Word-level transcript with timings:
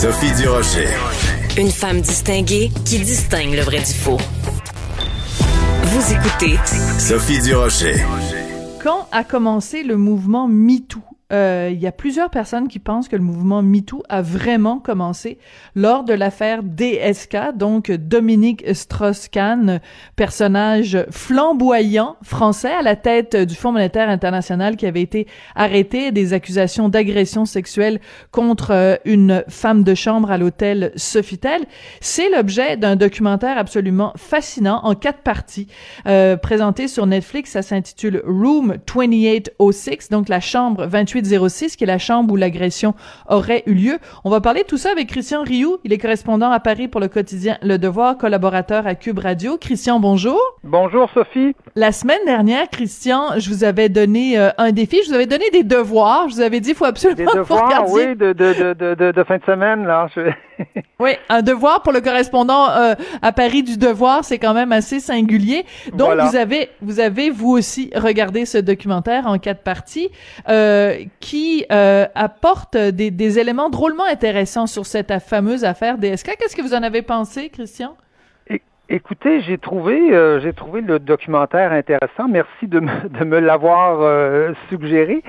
Sophie 0.00 0.32
Durocher. 0.32 0.88
Une 1.58 1.70
femme 1.70 2.00
distinguée 2.00 2.70
qui 2.86 3.00
distingue 3.00 3.52
le 3.54 3.60
vrai 3.60 3.80
du 3.80 3.92
faux. 3.92 4.16
Vous 5.82 6.14
écoutez 6.14 6.56
Sophie 6.98 7.38
Durocher. 7.42 7.96
Quand 8.82 9.08
a 9.12 9.24
commencé 9.24 9.82
le 9.82 9.98
mouvement 9.98 10.48
MeToo? 10.48 11.02
Euh, 11.32 11.70
il 11.72 11.80
y 11.80 11.86
a 11.86 11.92
plusieurs 11.92 12.30
personnes 12.30 12.68
qui 12.68 12.78
pensent 12.78 13.08
que 13.08 13.16
le 13.16 13.22
mouvement 13.22 13.62
MeToo 13.62 14.02
a 14.08 14.22
vraiment 14.22 14.78
commencé 14.78 15.38
lors 15.74 16.04
de 16.04 16.12
l'affaire 16.12 16.62
DSK, 16.62 17.56
donc 17.56 17.90
Dominique 17.90 18.64
Strauss-Kahn, 18.72 19.80
personnage 20.16 20.98
flamboyant 21.10 22.16
français 22.22 22.72
à 22.72 22.82
la 22.82 22.96
tête 22.96 23.36
du 23.36 23.54
Fonds 23.54 23.72
monétaire 23.72 24.08
international 24.08 24.76
qui 24.76 24.86
avait 24.86 25.02
été 25.02 25.26
arrêté 25.54 26.12
des 26.12 26.32
accusations 26.32 26.88
d'agression 26.88 27.44
sexuelle 27.44 28.00
contre 28.30 28.72
euh, 28.72 28.96
une 29.04 29.44
femme 29.48 29.84
de 29.84 29.94
chambre 29.94 30.30
à 30.30 30.38
l'hôtel 30.38 30.92
Sofitel. 30.96 31.62
C'est 32.00 32.30
l'objet 32.30 32.76
d'un 32.76 32.96
documentaire 32.96 33.58
absolument 33.58 34.12
fascinant 34.16 34.80
en 34.84 34.94
quatre 34.94 35.20
parties 35.20 35.68
euh, 36.06 36.36
présenté 36.36 36.88
sur 36.88 37.06
Netflix. 37.06 37.50
Ça 37.52 37.62
s'intitule 37.62 38.22
Room 38.26 38.76
2806, 38.86 40.08
donc 40.10 40.28
la 40.28 40.40
chambre 40.40 40.86
28 40.86 41.19
06, 41.24 41.76
qui 41.76 41.84
est 41.84 41.86
la 41.86 41.98
chambre 41.98 42.32
où 42.32 42.36
l'agression 42.36 42.94
aurait 43.28 43.62
eu 43.66 43.74
lieu. 43.74 43.98
On 44.24 44.30
va 44.30 44.40
parler 44.40 44.62
de 44.62 44.66
tout 44.66 44.78
ça 44.78 44.90
avec 44.90 45.08
Christian 45.08 45.42
Rioux. 45.42 45.78
Il 45.84 45.92
est 45.92 45.98
correspondant 45.98 46.50
à 46.50 46.60
Paris 46.60 46.88
pour 46.88 47.00
le 47.00 47.08
quotidien 47.08 47.58
Le 47.62 47.78
Devoir, 47.78 48.16
collaborateur 48.16 48.86
à 48.86 48.94
Cube 48.94 49.18
Radio. 49.18 49.56
Christian, 49.58 50.00
bonjour. 50.00 50.38
Bonjour, 50.64 51.08
Sophie. 51.14 51.54
La 51.76 51.92
semaine 51.92 52.24
dernière, 52.26 52.68
Christian, 52.70 53.38
je 53.38 53.48
vous 53.48 53.64
avais 53.64 53.88
donné 53.88 54.38
euh, 54.38 54.50
un 54.58 54.72
défi. 54.72 54.98
Je 55.04 55.08
vous 55.08 55.14
avais 55.14 55.26
donné 55.26 55.50
des 55.50 55.62
devoirs. 55.62 56.28
Je 56.28 56.34
vous 56.34 56.40
avais 56.40 56.60
dit, 56.60 56.70
il 56.70 56.74
faut 56.74 56.84
absolument 56.84 57.32
des 57.32 57.38
devoirs, 57.38 57.84
oui, 57.90 58.16
de, 58.16 58.32
de, 58.32 58.74
de, 58.74 59.12
de, 59.12 59.24
fin 59.24 59.38
de 59.38 59.44
semaine, 59.44 59.86
là. 59.86 60.08
oui, 60.98 61.10
un 61.28 61.42
devoir 61.42 61.82
pour 61.82 61.92
le 61.92 62.00
correspondant 62.00 62.70
euh, 62.70 62.94
à 63.22 63.32
Paris 63.32 63.62
du 63.62 63.76
devoir, 63.76 64.24
c'est 64.24 64.38
quand 64.38 64.54
même 64.54 64.72
assez 64.72 65.00
singulier. 65.00 65.64
Donc, 65.94 66.18
vous 66.20 66.36
avez, 66.36 66.70
vous 66.82 67.00
avez, 67.00 67.30
vous 67.30 67.50
aussi, 67.50 67.90
regardé 67.94 68.44
ce 68.44 68.58
documentaire 68.58 69.26
en 69.26 69.38
quatre 69.38 69.62
parties. 69.62 70.10
Euh, 70.48 70.98
qui 71.18 71.64
euh, 71.72 72.06
apporte 72.14 72.76
des, 72.76 73.38
éléments 73.38 73.70
drôlement 73.70 74.04
intéressants 74.04 74.66
sur 74.66 74.86
cette 74.86 75.18
fameuse 75.20 75.64
affaire 75.64 75.98
DSK. 75.98 76.36
Qu'est-ce 76.38 76.56
que 76.56 76.62
vous 76.62 76.74
en 76.74 76.82
avez 76.82 77.02
pensé, 77.02 77.48
Christian? 77.50 77.96
Écoutez, 78.92 79.40
j'ai 79.42 79.56
trouvé, 79.56 80.12
euh, 80.12 80.40
j'ai 80.40 80.52
trouvé 80.52 80.80
le 80.80 80.98
documentaire 80.98 81.70
intéressant. 81.70 82.26
Merci 82.28 82.66
de 82.66 82.80
me, 82.80 83.08
de 83.08 83.24
me 83.24 83.38
l'avoir 83.38 84.00
euh, 84.00 84.52
suggéré. 84.68 85.22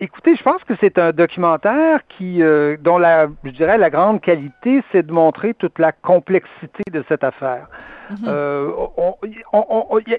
Écoutez, 0.00 0.36
je 0.36 0.42
pense 0.42 0.62
que 0.64 0.74
c'est 0.80 0.98
un 0.98 1.12
documentaire 1.12 2.00
qui, 2.18 2.42
dont 2.80 2.98
la, 2.98 3.28
je 3.44 3.50
dirais, 3.50 3.78
la 3.78 3.88
grande 3.88 4.20
qualité, 4.20 4.82
c'est 4.92 5.06
de 5.06 5.12
montrer 5.12 5.54
toute 5.54 5.78
la 5.78 5.92
complexité 5.92 6.82
de 6.92 7.02
cette 7.08 7.24
affaire. 7.24 7.68
Il 8.10 8.16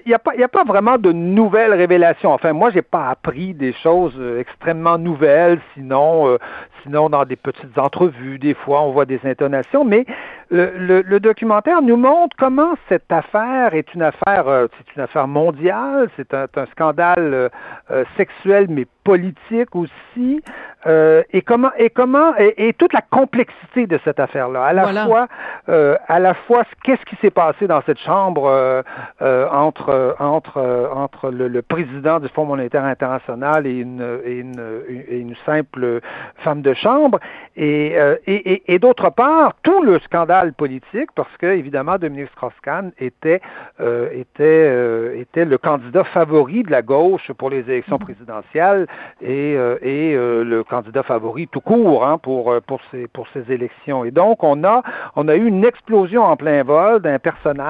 n'y 0.06 0.14
a, 0.14 0.44
a, 0.44 0.48
pas 0.48 0.64
vraiment 0.64 0.98
de 0.98 1.12
nouvelles 1.12 1.74
révélations. 1.74 2.32
Enfin, 2.32 2.52
moi, 2.52 2.70
j'ai 2.70 2.82
pas 2.82 3.08
appris 3.08 3.54
des 3.54 3.72
choses 3.72 4.20
extrêmement 4.38 4.98
nouvelles, 4.98 5.60
sinon, 5.74 6.38
sinon 6.82 7.10
dans 7.10 7.24
des 7.24 7.36
petites 7.36 7.78
entrevues, 7.78 8.38
des 8.38 8.54
fois, 8.54 8.82
on 8.82 8.92
voit 8.92 9.06
des 9.06 9.20
intonations, 9.24 9.84
mais 9.84 10.06
le, 10.50 11.02
le, 11.02 11.20
documentaire 11.20 11.82
nous 11.82 11.96
montre 11.96 12.36
comment 12.38 12.74
cette 12.88 13.10
affaire 13.10 13.74
est 13.74 13.92
une 13.94 14.02
affaire, 14.02 14.46
euh, 14.46 14.66
c'est 14.76 14.94
une 14.94 15.02
affaire 15.02 15.26
mondiale, 15.26 16.08
c'est 16.16 16.34
un, 16.34 16.46
un, 16.54 16.66
scandale 16.66 17.34
euh, 17.34 17.48
euh, 17.90 18.04
sexuel 18.16 18.66
mais 18.68 18.86
politique 19.04 19.74
aussi, 19.74 20.42
et 20.86 21.42
comment 21.42 21.70
et 21.78 21.90
comment 21.90 22.34
et, 22.36 22.72
toute 22.72 22.94
la 22.94 23.02
complexité 23.02 23.86
de 23.86 23.98
cette 24.02 24.18
affaire-là. 24.18 24.64
À 24.64 24.72
la 24.72 25.04
fois, 25.04 25.28
à 25.66 26.18
la 26.18 26.34
fois, 26.34 26.64
qu'est-ce 26.82 27.04
qui 27.04 27.16
s'est 27.16 27.30
passé 27.30 27.66
dans 27.66 27.73
cette 27.86 27.98
chambre 27.98 28.82
entre 29.20 30.16
entre 30.18 30.90
entre 30.94 31.30
le, 31.30 31.48
le, 31.48 31.62
président 31.62 32.20
du 32.20 32.28
Fonds 32.28 32.44
monétaire 32.44 32.84
international 32.84 33.66
et 33.66 33.72
une 33.72 34.20
et 34.24 34.38
une, 34.38 34.82
et 35.08 35.18
une 35.18 35.34
simple 35.46 36.00
femme 36.38 36.62
de 36.62 36.74
chambre, 36.74 37.18
et, 37.56 37.96
et, 38.26 38.74
et 38.74 38.78
d'autre 38.78 39.10
part 39.10 39.54
tout 39.62 39.82
le 39.82 39.98
scandale 40.00 40.52
politique 40.52 41.10
parce 41.14 41.34
que, 41.38 41.46
évidemment, 41.46 41.98
Dominique 41.98 42.30
Strauss-Kahn 42.32 42.92
était, 42.98 43.40
euh, 43.80 44.08
était, 44.12 44.28
euh, 44.38 45.20
était 45.20 45.44
le 45.44 45.58
candidat 45.58 46.04
favori 46.04 46.62
de 46.62 46.70
la 46.70 46.82
gauche 46.82 47.32
pour 47.32 47.50
les 47.50 47.60
élections 47.60 47.96
mm-hmm. 47.96 48.04
présidentielles 48.04 48.86
et, 49.20 49.54
euh, 49.56 49.78
et 49.82 50.14
le 50.14 50.62
candidat 50.64 51.02
favori 51.02 51.48
tout 51.48 51.60
court 51.60 52.06
hein, 52.06 52.18
pour, 52.18 52.54
pour, 52.66 52.80
ces, 52.90 53.06
pour 53.08 53.26
ces 53.32 53.50
élections. 53.52 54.04
Et 54.04 54.10
donc, 54.10 54.42
on 54.42 54.64
a, 54.64 54.82
on 55.16 55.28
a 55.28 55.36
eu 55.36 55.46
une 55.46 55.64
explosion 55.64 56.22
en 56.22 56.36
plein 56.36 56.62
vol 56.62 57.00
d'un 57.00 57.18
personnage 57.18 57.63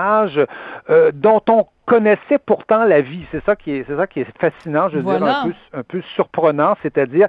dont 1.13 1.43
on 1.49 1.67
connaissait 1.87 2.39
pourtant 2.45 2.85
la 2.85 3.01
vie. 3.01 3.27
C'est 3.31 3.45
ça 3.45 3.57
qui 3.57 3.73
est, 3.73 3.85
c'est 3.87 3.97
ça 3.97 4.07
qui 4.07 4.21
est 4.21 4.39
fascinant, 4.39 4.89
je 4.89 4.99
veux 4.99 5.03
dire 5.03 5.23
un 5.25 5.49
peu, 5.49 5.55
un 5.79 5.83
peu 5.83 6.01
surprenant, 6.15 6.77
c'est-à-dire 6.83 7.29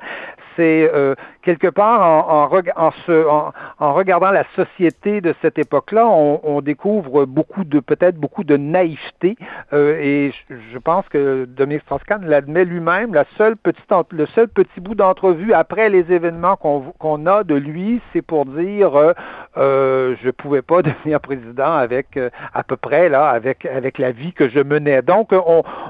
c'est 0.55 0.89
euh, 0.93 1.15
quelque 1.41 1.67
part 1.67 2.01
en, 2.01 2.49
en, 2.49 2.91
en, 3.27 3.51
en, 3.79 3.93
regardant 3.93 4.31
la 4.31 4.45
société 4.55 5.19
de 5.19 5.35
cette 5.41 5.59
époque-là, 5.59 6.07
on, 6.07 6.39
on, 6.43 6.61
découvre 6.61 7.25
beaucoup 7.25 7.65
de 7.65 7.81
peut-être 7.81 8.15
beaucoup 8.15 8.45
de 8.45 8.55
naïveté 8.55 9.35
euh, 9.73 9.99
et 9.99 10.33
je 10.49 10.77
pense 10.77 11.07
que 11.09 11.43
Dominique 11.45 11.83
Strauss-Kahn 11.83 12.25
l'admet 12.25 12.63
lui-même. 12.63 13.13
La 13.13 13.25
seule 13.37 13.57
petite, 13.57 13.91
le 14.11 14.25
seul 14.27 14.47
petit 14.47 14.79
bout 14.79 14.95
d'entrevue 14.95 15.53
après 15.53 15.89
les 15.89 16.13
événements 16.13 16.55
qu'on, 16.55 16.93
qu'on 16.97 17.25
a 17.25 17.43
de 17.43 17.55
lui, 17.55 18.01
c'est 18.13 18.21
pour 18.21 18.45
dire 18.45 19.13
euh, 19.57 20.15
je 20.23 20.29
pouvais 20.29 20.61
pas 20.61 20.81
devenir 20.83 21.19
président 21.19 21.73
avec 21.73 22.17
euh, 22.17 22.29
à 22.53 22.63
peu 22.63 22.75
près 22.75 23.09
là 23.09 23.29
avec 23.29 23.65
avec 23.65 23.97
la 23.97 24.11
vie 24.11 24.33
que 24.33 24.49
je 24.49 24.59
menais. 24.59 25.01
Donc, 25.01 25.31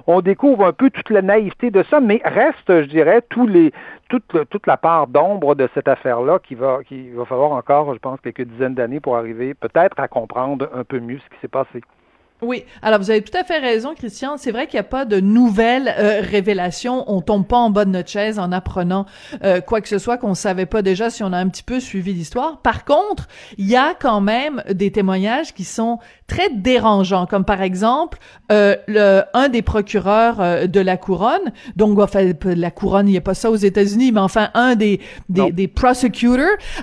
on, 0.07 0.21
découvre 0.21 0.65
un 0.65 0.73
peu 0.73 0.89
toute 0.89 1.09
la 1.09 1.21
naïveté 1.21 1.69
de 1.71 1.83
ça, 1.83 1.99
mais 1.99 2.21
reste, 2.23 2.67
je 2.67 2.87
dirais, 2.87 3.21
tous 3.29 3.45
les, 3.45 3.71
toute, 4.09 4.49
toute 4.49 4.65
la 4.65 4.77
part 4.77 5.07
d'ombre 5.07 5.55
de 5.55 5.69
cette 5.73 5.87
affaire-là 5.87 6.39
qui 6.39 6.55
va, 6.55 6.79
qui 6.83 7.09
va 7.11 7.25
falloir 7.25 7.51
encore, 7.51 7.93
je 7.93 7.99
pense, 7.99 8.19
quelques 8.21 8.41
dizaines 8.41 8.73
d'années 8.73 8.99
pour 8.99 9.17
arriver 9.17 9.53
peut-être 9.53 9.99
à 9.99 10.07
comprendre 10.07 10.69
un 10.73 10.83
peu 10.83 10.99
mieux 10.99 11.19
ce 11.19 11.35
qui 11.35 11.41
s'est 11.41 11.47
passé. 11.47 11.81
Oui, 12.41 12.65
alors 12.81 12.99
vous 12.99 13.09
avez 13.09 13.21
tout 13.21 13.35
à 13.37 13.45
fait 13.45 13.59
raison, 13.59 13.95
Christian. 13.95 14.35
C'est 14.37 14.51
vrai 14.51 14.67
qu'il 14.67 14.75
n'y 14.75 14.81
a 14.81 14.89
pas 14.89 15.05
de 15.05 15.21
nouvelles 15.21 15.93
euh, 15.97 16.19
révélations. 16.21 17.09
On 17.09 17.21
tombe 17.21 17.47
pas 17.47 17.57
en 17.57 17.69
bas 17.69 17.85
de 17.85 17.91
notre 17.91 18.09
chaise 18.09 18.39
en 18.39 18.51
apprenant 18.51 19.05
euh, 19.43 19.61
quoi 19.61 19.79
que 19.79 19.87
ce 19.87 19.99
soit 19.99 20.17
qu'on 20.17 20.33
savait 20.33 20.65
pas 20.65 20.81
déjà 20.81 21.09
si 21.09 21.23
on 21.23 21.31
a 21.31 21.37
un 21.37 21.47
petit 21.47 21.63
peu 21.63 21.79
suivi 21.79 22.13
l'histoire. 22.13 22.61
Par 22.61 22.83
contre, 22.83 23.29
il 23.57 23.67
y 23.67 23.77
a 23.77 23.93
quand 23.97 24.19
même 24.19 24.63
des 24.69 24.91
témoignages 24.91 25.53
qui 25.53 25.63
sont 25.63 25.99
très 26.27 26.49
dérangeants, 26.49 27.25
comme 27.25 27.45
par 27.45 27.61
exemple 27.61 28.17
euh, 28.51 28.75
le, 28.87 29.23
un 29.33 29.49
des 29.49 29.61
procureurs 29.61 30.67
de 30.67 30.79
la 30.79 30.97
couronne. 30.97 31.51
Donc, 31.75 31.99
enfin, 31.99 32.31
la 32.43 32.71
couronne, 32.71 33.07
il 33.07 33.11
n'y 33.11 33.17
a 33.17 33.21
pas 33.21 33.33
ça 33.33 33.51
aux 33.51 33.55
États-Unis, 33.55 34.11
mais 34.11 34.19
enfin 34.19 34.49
un 34.53 34.75
des 34.75 34.99
des, 35.29 35.51
des 35.51 35.67
prosecutors. 35.67 36.15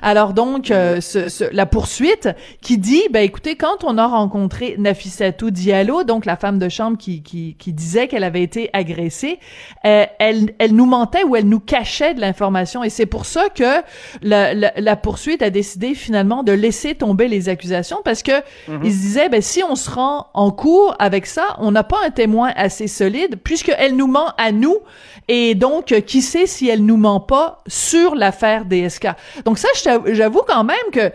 Alors 0.03 0.33
donc, 0.33 0.67
ce, 0.67 1.53
la 1.53 1.67
poursuite 1.67 2.29
qui 2.61 2.79
dit, 2.79 3.03
ben 3.11 3.23
écoutez, 3.23 3.57
quand 3.57 3.85
on 3.85 3.99
a 3.99 4.07
rencontré 4.07 4.77
Nafissatou 4.79 5.51
Diallo, 5.51 6.05
donc 6.05 6.27
la 6.27 6.37
femme 6.37 6.59
de 6.59 6.69
chambre 6.69 6.99
qui, 6.99 7.23
qui, 7.23 7.57
qui 7.59 7.73
disait 7.73 8.09
qu'elle 8.09 8.25
avait 8.25 8.43
été 8.43 8.71
agressée, 8.73 9.39
euh, 9.85 10.05
elle, 10.19 10.55
elle 10.59 10.75
nous 10.75 10.87
mentait 10.87 11.25
ou 11.25 11.37
elle 11.37 11.49
nous 11.49 11.61
cachait 11.61 12.15
de 12.15 12.21
l'information. 12.21 12.83
Et 12.85 12.91
c'est 12.91 13.07
pour 13.07 13.27
ça 13.27 13.49
que 13.49 13.83
la, 14.23 14.55
la, 14.55 14.97
poursuite 14.97 15.43
a 15.43 15.51
décidé 15.51 15.95
finalement 15.95 16.43
de 16.43 16.53
laisser 16.53 16.95
tomber 16.95 17.29
les 17.29 17.49
accusations 17.49 17.99
parce 18.05 18.23
que 18.23 18.33
mm-hmm. 18.33 18.81
ils 18.85 18.93
se 18.93 18.99
disaient, 18.99 19.29
ben, 19.33 19.41
si 19.41 19.63
on 19.63 19.77
se 19.77 19.91
rend 19.91 20.27
en 20.35 20.51
cours 20.51 20.95
avec 20.99 21.25
ça, 21.25 21.57
on 21.59 21.71
n'a 21.71 21.85
pas 21.85 21.97
un 22.05 22.11
témoin 22.11 22.53
assez 22.55 22.87
solide 22.87 23.37
puisqu'elle 23.43 23.97
nous 23.97 24.07
ment 24.07 24.35
à 24.37 24.53
nous. 24.53 24.77
Et 25.27 25.55
donc, 25.55 25.87
qui 26.07 26.21
sait 26.21 26.47
si 26.47 26.69
elle 26.69 26.85
nous 26.85 26.99
ment 26.99 27.19
pas 27.19 27.63
sur 27.67 28.15
l'affaire 28.15 28.67
DSK. 28.67 29.09
Donc 29.47 29.57
ça, 29.57 29.69
j'avoue 30.05 30.43
quand 30.47 30.65
même 30.65 30.77
que 30.93 31.11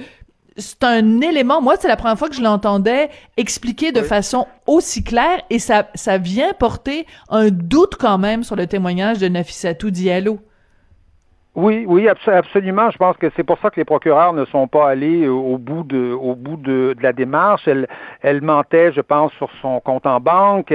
c'est 0.57 0.83
un 0.83 1.21
élément, 1.21 1.61
moi, 1.61 1.75
c'est 1.79 1.87
la 1.87 1.95
première 1.95 2.17
fois 2.17 2.27
que 2.27 2.35
je 2.35 2.41
l'entendais 2.41 3.11
expliquer 3.37 3.91
de 3.91 4.01
façon 4.01 4.47
aussi 4.65 5.03
claire 5.03 5.43
et 5.51 5.59
ça, 5.59 5.87
ça 5.93 6.17
vient 6.17 6.53
porter 6.53 7.05
un 7.29 7.49
doute 7.49 7.97
quand 7.99 8.17
même 8.17 8.43
sur 8.43 8.55
le 8.55 8.65
témoignage 8.65 9.19
de 9.19 9.27
Nafissatou 9.27 9.91
Diallo. 9.91 10.39
Oui, 11.57 11.85
oui, 11.87 12.07
absolument. 12.07 12.91
Je 12.91 12.99
pense 12.99 13.17
que 13.17 13.31
c'est 13.35 13.43
pour 13.43 13.57
ça 13.57 13.71
que 13.71 13.77
les 13.77 13.83
procureurs 13.83 14.31
ne 14.33 14.45
sont 14.45 14.67
pas 14.67 14.87
allés 14.87 15.27
au 15.27 15.57
bout 15.57 15.83
de, 15.83 16.11
au 16.13 16.35
bout 16.35 16.55
de, 16.57 16.95
la 17.01 17.13
démarche. 17.13 17.67
Elle, 17.67 17.87
elle 18.21 18.43
mentait, 18.43 18.91
je 18.91 19.01
pense, 19.01 19.31
sur 19.33 19.49
son 19.63 19.79
compte 19.79 20.05
en 20.05 20.19
banque. 20.19 20.71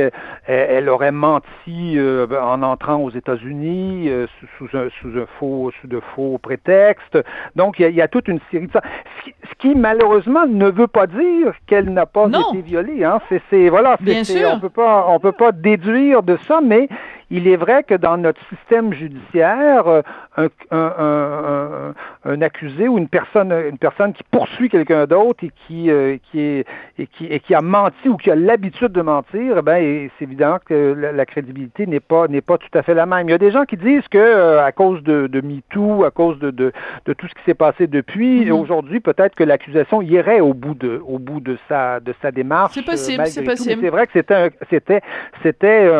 Elle, 0.48 0.88
aurait 0.88 1.12
menti 1.12 1.96
euh, 1.96 2.26
en 2.42 2.64
entrant 2.64 2.96
aux 2.96 3.10
États-Unis 3.10 4.08
euh, 4.08 4.26
sous, 4.58 4.76
un, 4.76 4.88
sous 5.00 5.16
un 5.16 5.26
faux, 5.38 5.70
sous 5.80 5.86
de 5.86 6.00
faux 6.16 6.38
prétextes. 6.38 7.16
Donc, 7.54 7.78
il 7.78 7.94
y, 7.94 8.02
a, 8.02 8.08
toute 8.08 8.26
une 8.26 8.40
série 8.50 8.66
de 8.66 8.72
ça. 8.72 8.82
Ce 9.24 9.54
qui, 9.60 9.76
malheureusement 9.76 10.48
ne 10.48 10.68
veut 10.68 10.88
pas 10.88 11.06
dire 11.06 11.52
qu'elle 11.68 11.92
n'a 11.92 12.06
pas 12.06 12.26
été 12.26 12.60
violée. 12.60 13.04
Hein. 13.04 13.20
C'est, 13.50 13.68
voilà, 13.68 13.98
c'est, 14.04 14.44
on 14.46 14.58
peut 14.58 14.68
pas, 14.68 15.06
on 15.08 15.20
peut 15.20 15.30
pas 15.30 15.52
déduire 15.52 16.24
de 16.24 16.36
ça, 16.48 16.60
mais 16.60 16.88
il 17.32 17.48
est 17.48 17.56
vrai 17.56 17.82
que 17.82 17.94
dans 17.94 18.18
notre 18.18 18.40
système 18.50 18.92
judiciaire, 18.92 19.88
euh, 19.88 20.02
un, 20.36 20.48
un, 20.70 20.92
un, 20.98 21.94
un, 22.30 22.42
accusé 22.42 22.88
ou 22.88 22.98
une 22.98 23.08
personne, 23.08 23.52
une 23.70 23.78
personne 23.78 24.12
qui 24.12 24.22
poursuit 24.30 24.68
quelqu'un 24.68 25.06
d'autre 25.06 25.42
et 25.42 25.50
qui, 25.66 25.90
euh, 25.90 26.18
qui 26.30 26.40
est, 26.40 26.66
et 26.98 27.06
qui, 27.06 27.24
et 27.26 27.40
qui 27.40 27.54
a 27.54 27.62
menti 27.62 28.10
ou 28.10 28.18
qui 28.18 28.30
a 28.30 28.34
l'habitude 28.34 28.92
de 28.92 29.00
mentir, 29.00 29.62
ben, 29.62 30.10
c'est 30.18 30.24
évident 30.26 30.58
que 30.64 30.94
la, 31.14 31.24
crédibilité 31.24 31.86
n'est 31.86 32.00
pas, 32.00 32.28
n'est 32.28 32.42
pas 32.42 32.58
tout 32.58 32.68
à 32.74 32.82
fait 32.82 32.92
la 32.92 33.06
même. 33.06 33.28
Il 33.28 33.32
y 33.32 33.34
a 33.34 33.38
des 33.38 33.50
gens 33.50 33.64
qui 33.64 33.78
disent 33.78 34.06
que 34.08 34.18
euh, 34.18 34.62
à 34.62 34.72
cause 34.72 35.02
de, 35.02 35.26
de 35.26 35.40
MeToo, 35.40 36.04
à 36.04 36.10
cause 36.10 36.38
de, 36.38 36.50
de, 36.50 36.70
de, 37.06 37.12
tout 37.14 37.26
ce 37.28 37.34
qui 37.34 37.44
s'est 37.46 37.54
passé 37.54 37.86
depuis, 37.86 38.44
mm-hmm. 38.44 38.52
aujourd'hui, 38.52 39.00
peut-être 39.00 39.34
que 39.34 39.44
l'accusation 39.44 40.02
irait 40.02 40.40
au 40.40 40.52
bout 40.52 40.74
de, 40.74 41.00
au 41.06 41.18
bout 41.18 41.40
de 41.40 41.56
sa, 41.66 41.98
de 42.00 42.14
sa 42.20 42.30
démarche. 42.30 42.74
C'est 42.74 42.84
possible, 42.84 43.26
c'est 43.26 43.42
possible. 43.42 43.80
C'est 43.80 43.90
vrai 43.90 44.06
que 44.06 44.12
c'était, 44.12 44.50
c'était, 44.68 45.00
c'était 45.42 45.90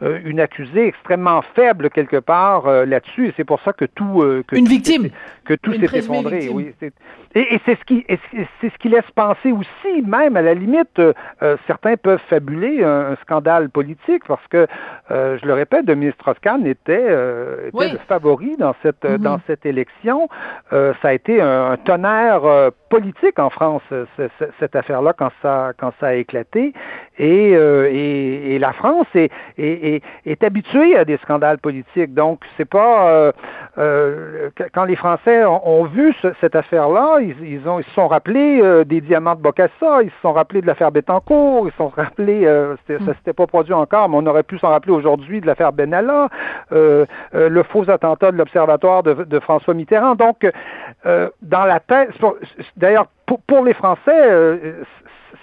une 0.00 0.40
accusée 0.40 0.88
extrêmement 0.88 1.42
faible 1.54 1.90
quelque 1.90 2.18
part 2.18 2.66
euh, 2.66 2.84
là-dessus, 2.84 3.28
et 3.28 3.34
c'est 3.36 3.44
pour 3.44 3.60
ça 3.62 3.72
que 3.72 3.84
tout 3.84 4.22
euh, 4.22 4.44
que 4.46 4.56
une 4.56 4.66
victime 4.66 5.08
que 5.44 5.54
tout 5.54 5.72
s'est 5.72 5.98
effondré. 5.98 6.48
Oui, 6.50 6.72
et, 7.34 7.60
c'est 7.64 7.78
ce 7.78 7.84
qui 7.84 8.04
c'est 8.08 8.70
ce 8.70 8.78
qui 8.78 8.88
laisse 8.88 9.10
penser 9.14 9.52
aussi, 9.52 10.02
même 10.02 10.36
à 10.36 10.42
la 10.42 10.54
limite, 10.54 10.98
euh, 10.98 11.12
certains 11.66 11.96
peuvent 11.96 12.20
fabuler 12.28 12.82
un, 12.82 13.16
scandale 13.22 13.70
politique 13.70 14.22
parce 14.26 14.46
que 14.48 14.66
je 15.10 15.46
le 15.46 15.52
répète, 15.54 15.86
Dominique 15.86 16.14
Strauss-Kahn 16.14 16.66
était, 16.66 16.94
était 17.68 17.92
le 17.92 17.98
favori 18.08 18.56
dans 18.56 18.74
cette 18.82 19.02
mm-hmm. 19.02 19.18
dans 19.18 19.40
cette 19.46 19.64
élection. 19.64 20.28
ça 20.70 20.94
a 21.02 21.12
été 21.12 21.40
un, 21.40 21.76
tonnerre 21.84 22.70
politique 22.88 23.38
en 23.38 23.50
France 23.50 23.82
cette 24.60 24.76
affaire-là 24.76 25.12
quand 25.16 25.30
ça 25.42 25.72
quand 25.78 25.92
ça 26.00 26.08
a 26.08 26.14
éclaté 26.14 26.72
et 27.18 27.56
et, 27.56 28.58
la 28.58 28.72
France 28.72 29.06
est, 29.14 29.30
est, 29.58 30.02
est 30.24 30.44
habituée 30.44 30.96
à 30.96 31.04
des 31.04 31.16
scandales 31.18 31.58
politiques. 31.58 32.14
Donc, 32.14 32.40
c'est 32.56 32.68
pas 32.68 33.10
euh, 33.10 33.32
euh, 33.78 34.50
quand 34.74 34.84
les 34.84 34.96
Français 34.96 35.44
ont, 35.44 35.84
vu 35.84 36.14
cette 36.40 36.56
affaire-là, 36.56 37.18
ils, 37.20 37.68
ont 37.68 37.78
ils 37.78 37.84
se 37.84 37.90
sont 37.90 38.08
rappelés 38.08 38.60
euh, 38.62 38.84
des 38.84 39.00
diamants 39.00 39.34
de 39.34 39.40
Bocassa, 39.40 40.02
ils 40.02 40.10
se 40.10 40.20
sont 40.22 40.32
rappelés 40.32 40.62
de 40.62 40.66
l'affaire 40.66 40.90
Bettencourt, 40.90 41.68
ils 41.68 41.70
se 41.72 41.76
sont 41.76 41.88
rappelés, 41.88 42.44
ça 42.86 42.94
hmm. 42.94 43.14
s'était 43.14 43.32
pas 43.32 43.46
produit 43.46 43.74
encore, 43.74 44.08
mais 44.08 44.16
on 44.18 44.26
aurait 44.26 44.42
pu 44.42 44.58
s'en 44.58 44.68
rappeler 44.68 44.92
aujourd'hui 44.92 45.40
de 45.40 45.46
l'affaire 45.46 45.72
Benalla, 45.72 46.28
le 46.70 47.62
faux 47.64 47.88
attentat 47.90 48.32
de 48.32 48.36
l'Observatoire 48.36 49.02
de, 49.02 49.40
François 49.40 49.74
Mitterrand. 49.74 50.14
Donc, 50.14 50.50
dans 51.04 51.64
la 51.64 51.80
tête, 51.80 52.10
d'ailleurs, 52.76 53.06
pour, 53.26 53.40
pour, 53.40 53.64
les 53.64 53.74
Français, 53.74 54.74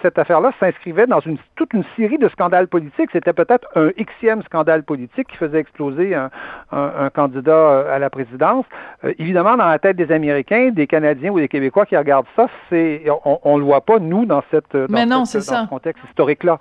cette 0.02 0.18
affaire-là 0.18 0.52
s'inscrivait 0.60 1.06
dans 1.06 1.20
une, 1.20 1.38
toute 1.56 1.72
une 1.72 1.84
série 1.96 2.18
de 2.18 2.28
scandales 2.28 2.68
politiques. 2.68 3.10
C'était 3.12 3.32
peut-être 3.32 3.66
un 3.74 3.90
xème 4.20 4.42
scandale 4.42 4.82
politique 4.82 5.28
qui 5.28 5.36
faisait 5.36 5.58
exploser 5.58 6.14
un, 6.14 6.30
candidat 7.14 7.52
euh, 7.52 7.94
à 7.94 7.98
la 7.98 8.10
présidence. 8.10 8.64
Euh, 9.04 9.12
évidemment, 9.18 9.56
dans 9.56 9.66
la 9.66 9.78
tête 9.78 9.96
des 9.96 10.10
Américains, 10.12 10.70
des 10.70 10.86
Canadiens 10.86 11.30
ou 11.30 11.38
des 11.38 11.48
Québécois 11.48 11.86
qui 11.86 11.96
regardent 11.96 12.26
ça, 12.36 12.48
c'est 12.70 13.04
on 13.24 13.54
ne 13.54 13.60
le 13.60 13.64
voit 13.64 13.80
pas, 13.80 13.98
nous, 13.98 14.26
dans, 14.26 14.42
cette, 14.50 14.76
dans, 14.76 15.24
cette, 15.24 15.46
dans 15.48 15.64
ce 15.64 15.68
contexte 15.68 16.02
historique-là. 16.08 16.58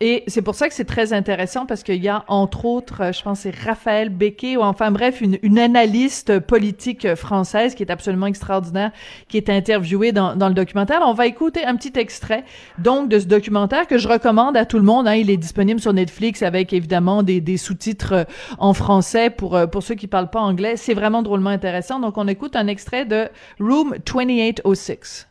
Et 0.00 0.24
c'est 0.26 0.42
pour 0.42 0.54
ça 0.54 0.68
que 0.68 0.74
c'est 0.74 0.84
très 0.84 1.14
intéressant 1.14 1.64
parce 1.64 1.82
qu'il 1.82 2.02
y 2.04 2.08
a 2.08 2.24
entre 2.28 2.66
autres, 2.66 3.00
euh, 3.00 3.12
je 3.12 3.22
pense 3.22 3.40
c'est 3.40 3.54
Raphaël 3.54 4.10
Becquet 4.10 4.58
ou 4.58 4.60
enfin 4.60 4.90
bref 4.90 5.22
une, 5.22 5.38
une, 5.42 5.58
analyste 5.58 6.38
politique 6.38 7.14
française 7.14 7.74
qui 7.74 7.82
est 7.82 7.90
absolument 7.90 8.26
extraordinaire 8.26 8.90
qui 9.28 9.38
est 9.38 9.48
interviewée 9.48 10.12
dans, 10.12 10.36
dans 10.36 10.48
le 10.48 10.54
documentaire. 10.54 11.00
on 11.06 11.14
va 11.14 11.26
écouter 11.26 11.64
un 11.64 11.76
petit 11.76 11.98
extrait 11.98 12.44
donc 12.76 13.08
de 13.08 13.18
ce 13.18 13.24
documentaire 13.24 13.86
que 13.86 13.96
je 13.96 14.06
recommande 14.06 14.54
à 14.58 14.66
tout 14.66 14.76
le 14.76 14.84
monde. 14.84 15.08
Hein. 15.08 15.14
Il 15.14 15.30
est 15.30 15.38
disponible 15.38 15.80
sur 15.80 15.94
Netflix 15.94 16.42
avec 16.42 16.74
évidemment 16.74 17.22
des, 17.22 17.40
des 17.40 17.56
sous-titres 17.56 18.12
euh, 18.12 18.24
en 18.58 18.74
français 18.74 19.30
pour 19.30 19.56
euh, 19.56 19.66
pour 19.66 19.82
ceux 19.82 19.94
qui 19.94 20.08
parlent 20.08 20.30
pas 20.30 20.40
anglais. 20.40 20.76
C'est 20.76 20.94
vraiment 20.94 21.22
drôlement 21.22 21.48
intéressant. 21.50 22.00
Donc 22.00 22.18
on 22.18 22.28
écoute 22.28 22.54
un 22.54 22.66
extrait 22.66 23.06
de 23.06 23.30
Room 23.60 23.94
2806. 24.04 25.26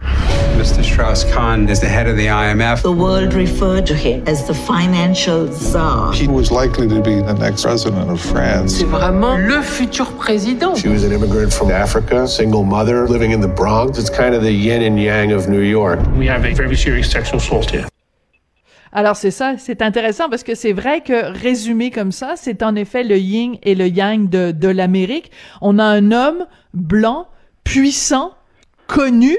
Mr. 0.58 0.84
Strauss-Kahn 0.84 1.70
is 1.70 1.82
the 1.82 1.88
head 1.88 2.08
of 2.08 2.16
the 2.16 2.28
IMF. 2.28 2.82
The 2.82 2.92
world 2.92 3.34
referred 3.34 3.86
to 3.88 3.94
him 3.94 4.24
as 4.26 4.48
the 4.48 4.55
financial 4.56 5.48
czar. 5.52 6.14
He 6.14 6.28
was 6.28 6.50
likely 6.52 6.88
to 6.88 7.02
be 7.02 7.22
the 7.22 7.34
next 7.34 7.64
president 7.64 8.10
of 8.10 8.20
France. 8.20 8.78
C'est 8.78 8.86
vraiment 8.86 9.38
le 9.38 9.62
futur 9.62 10.12
président. 10.14 10.76
She 10.76 10.88
was 10.88 11.04
an 11.04 11.12
immigrant 11.12 11.52
from 11.52 11.70
Africa, 11.72 12.28
single 12.28 12.64
mother 12.64 13.08
living 13.08 13.32
in 13.32 13.42
the 13.42 13.48
Bronx. 13.48 14.00
It's 14.00 14.10
kind 14.10 14.34
of 14.34 14.42
the 14.42 14.52
yin 14.52 14.82
and 14.82 15.00
yang 15.00 15.32
of 15.32 15.48
New 15.48 15.62
York. 15.62 16.00
We 16.18 16.28
have 16.28 16.46
a 16.46 16.54
very 16.54 16.76
serious 16.76 17.10
sexual 17.10 17.38
assault 17.38 17.70
here. 17.72 17.86
Alors 18.92 19.18
c'est 19.18 19.32
ça, 19.32 19.56
c'est 19.58 19.82
intéressant 19.82 20.30
parce 20.30 20.44
que 20.44 20.56
c'est 20.56 20.72
vrai 20.72 21.02
que 21.02 21.38
résumé 21.38 21.92
comme 21.92 22.14
ça, 22.14 22.36
c'est 22.38 22.64
en 22.64 22.76
effet 22.76 23.04
le 23.04 23.18
yin 23.18 23.58
et 23.62 23.76
le 23.76 23.88
yang 23.88 24.30
de, 24.30 24.52
de 24.52 24.70
l'Amérique. 24.70 25.32
On 25.62 25.80
a 25.80 25.84
un 25.84 26.14
homme 26.14 26.48
blanc, 26.74 27.28
puissant, 27.66 28.32
connu, 28.88 29.38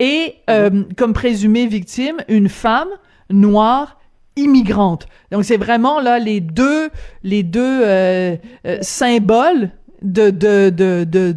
et 0.00 0.34
euh, 0.50 0.84
comme 0.96 1.12
présumée 1.12 1.66
victime, 1.66 2.16
une 2.28 2.48
femme 2.48 2.88
noire 3.30 3.97
immigrante. 4.44 5.06
Donc 5.30 5.44
c'est 5.44 5.56
vraiment 5.56 6.00
là 6.00 6.18
les 6.18 6.40
deux 6.40 6.88
les 7.22 7.42
deux 7.42 7.82
euh, 7.84 8.36
euh, 8.66 8.78
symboles 8.80 9.70
de, 10.02 10.30
de, 10.30 10.70
de, 10.70 11.04
de 11.04 11.34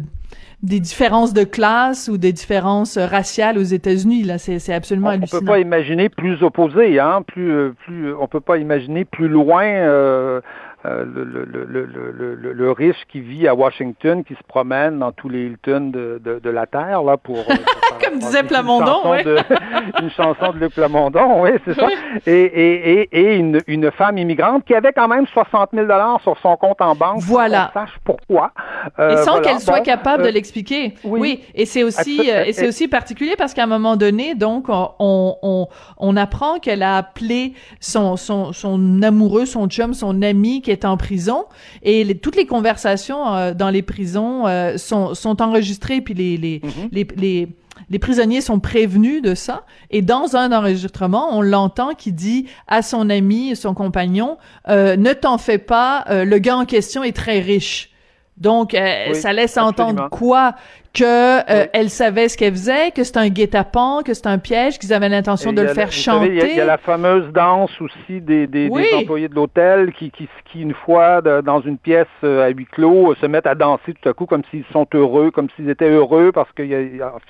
des 0.62 0.78
différences 0.78 1.32
de 1.34 1.42
classe 1.42 2.08
ou 2.08 2.18
des 2.18 2.32
différences 2.32 2.96
raciales 2.96 3.58
aux 3.58 3.62
États-Unis. 3.62 4.22
Là, 4.22 4.38
c'est, 4.38 4.60
c'est 4.60 4.72
absolument 4.72 5.08
on, 5.08 5.12
hallucinant. 5.12 5.40
On 5.42 5.44
peut 5.44 5.52
pas 5.52 5.58
imaginer 5.58 6.08
plus 6.08 6.42
opposé, 6.44 7.00
hein, 7.00 7.22
plus, 7.26 7.72
plus, 7.84 8.14
on 8.14 8.28
peut 8.28 8.40
pas 8.40 8.58
imaginer 8.58 9.04
plus 9.04 9.28
loin 9.28 9.64
euh, 9.64 10.40
euh, 10.84 11.04
le, 11.04 11.22
le, 11.24 11.44
le, 11.44 12.34
le, 12.34 12.52
le, 12.52 12.72
riche 12.72 12.96
qui 13.08 13.20
vit 13.20 13.46
à 13.46 13.54
Washington, 13.54 14.24
qui 14.24 14.34
se 14.34 14.42
promène 14.48 14.98
dans 14.98 15.12
tous 15.12 15.28
les 15.28 15.46
Hilton 15.46 15.90
de, 15.92 16.20
de, 16.24 16.40
de 16.40 16.50
la 16.50 16.66
Terre, 16.66 17.04
là, 17.04 17.16
pour... 17.16 17.38
Euh, 17.38 17.54
Comme 18.04 18.18
disait 18.18 18.42
Plamondon, 18.42 19.14
une 20.02 20.10
chanson 20.10 20.52
de 20.52 20.58
Luc 20.58 20.74
Plamondon, 20.74 21.42
oui, 21.42 21.50
c'est 21.64 21.74
ça. 21.74 21.86
Et, 22.26 22.32
et, 22.32 23.00
et, 23.00 23.08
et 23.12 23.36
une, 23.36 23.60
une, 23.68 23.92
femme 23.92 24.18
immigrante 24.18 24.64
qui 24.64 24.74
avait 24.74 24.92
quand 24.92 25.06
même 25.06 25.24
60 25.28 25.70
000 25.72 25.86
sur 26.24 26.36
son 26.40 26.56
compte 26.56 26.80
en 26.80 26.96
banque. 26.96 27.20
Voilà. 27.20 27.70
Pour 27.72 27.82
sache 27.82 27.98
pourquoi. 28.04 28.50
Euh, 28.98 29.12
et 29.12 29.24
sans 29.24 29.40
qu'elle 29.40 29.60
soit 29.60 29.82
capable 29.82 30.24
de 30.24 30.30
l'expliquer. 30.30 30.94
Oui. 31.04 31.20
oui. 31.20 31.44
Et 31.54 31.64
c'est 31.64 31.84
aussi, 31.84 32.28
et 32.28 32.52
c'est 32.52 32.66
aussi 32.66 32.88
particulier 32.88 33.34
parce 33.38 33.54
qu'à 33.54 33.62
un 33.62 33.68
moment 33.68 33.94
donné, 33.94 34.34
donc, 34.34 34.64
on, 34.68 34.88
on, 34.98 35.68
on 35.98 36.16
apprend 36.16 36.58
qu'elle 36.58 36.82
a 36.82 36.96
appelé 36.96 37.52
son, 37.78 38.16
son, 38.16 38.52
son 38.52 39.00
amoureux, 39.02 39.46
son 39.46 39.68
chum, 39.68 39.94
son 39.94 40.22
ami 40.22 40.60
est 40.72 40.84
en 40.84 40.96
prison 40.96 41.44
et 41.82 42.16
toutes 42.16 42.36
les 42.36 42.46
conversations 42.46 43.34
euh, 43.34 43.54
dans 43.54 43.70
les 43.70 43.82
prisons 43.82 44.46
euh, 44.46 44.76
sont, 44.76 45.14
sont 45.14 45.40
enregistrées 45.40 46.00
puis 46.00 46.14
les 46.14 46.36
les, 46.36 46.58
mm-hmm. 46.58 46.88
les, 46.92 47.06
les 47.16 47.48
les 47.90 47.98
prisonniers 47.98 48.40
sont 48.40 48.58
prévenus 48.58 49.20
de 49.20 49.34
ça. 49.34 49.64
Et 49.90 50.00
dans 50.00 50.36
un 50.36 50.52
enregistrement, 50.52 51.36
on 51.36 51.42
l'entend 51.42 51.94
qui 51.94 52.12
dit 52.12 52.46
à 52.66 52.80
son 52.80 53.10
ami, 53.10 53.54
son 53.54 53.74
compagnon, 53.74 54.38
euh, 54.68 54.96
ne 54.96 55.12
t'en 55.12 55.36
fais 55.36 55.58
pas, 55.58 56.04
le 56.08 56.38
gars 56.38 56.56
en 56.56 56.64
question 56.64 57.02
est 57.02 57.14
très 57.14 57.40
riche. 57.40 57.90
Donc, 58.38 58.74
ça 59.12 59.32
laisse 59.32 59.58
entendre 59.58 60.08
quoi 60.10 60.54
que 60.92 61.04
euh, 61.50 61.66
elle 61.72 61.88
savait 61.88 62.28
ce 62.28 62.36
qu'elle 62.36 62.52
faisait, 62.52 62.90
que 62.90 63.02
c'est 63.02 63.16
un 63.16 63.28
guet-apens, 63.28 64.02
que 64.04 64.12
c'est 64.12 64.26
un 64.26 64.38
piège, 64.38 64.78
qu'ils 64.78 64.92
avaient 64.92 65.08
l'intention 65.08 65.52
de 65.52 65.62
le 65.62 65.68
faire 65.68 65.90
chanter. 65.90 66.50
il, 66.50 66.56
y 66.56 66.60
a, 66.60 66.64
la 66.66 66.76
fameuse 66.76 67.32
danse 67.32 67.70
aussi 67.80 68.20
des, 68.20 68.46
des, 68.46 68.68
des 68.68 68.94
employés 68.94 69.28
de 69.28 69.34
l'hôtel 69.34 69.92
qui, 69.92 70.10
qui, 70.10 70.28
qui, 70.50 70.60
une 70.60 70.74
fois 70.74 71.22
dans 71.22 71.60
une 71.62 71.78
pièce 71.78 72.06
euh, 72.24 72.46
à 72.46 72.50
huis 72.50 72.66
clos, 72.66 73.14
se 73.14 73.26
mettent 73.26 73.46
à 73.46 73.54
danser 73.54 73.94
tout 73.94 74.08
à 74.08 74.12
coup 74.12 74.26
comme 74.26 74.42
s'ils 74.50 74.64
sont 74.72 74.86
heureux, 74.92 75.30
comme 75.30 75.48
s'ils 75.56 75.70
étaient 75.70 75.88
heureux 75.88 76.30
parce 76.30 76.50
que 76.52 76.62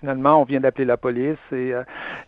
finalement 0.01 0.41
on 0.41 0.45
vient 0.45 0.61
d'appeler 0.61 0.85
la 0.85 0.97
police 0.97 1.37
et, 1.53 1.73
euh, 1.73 1.83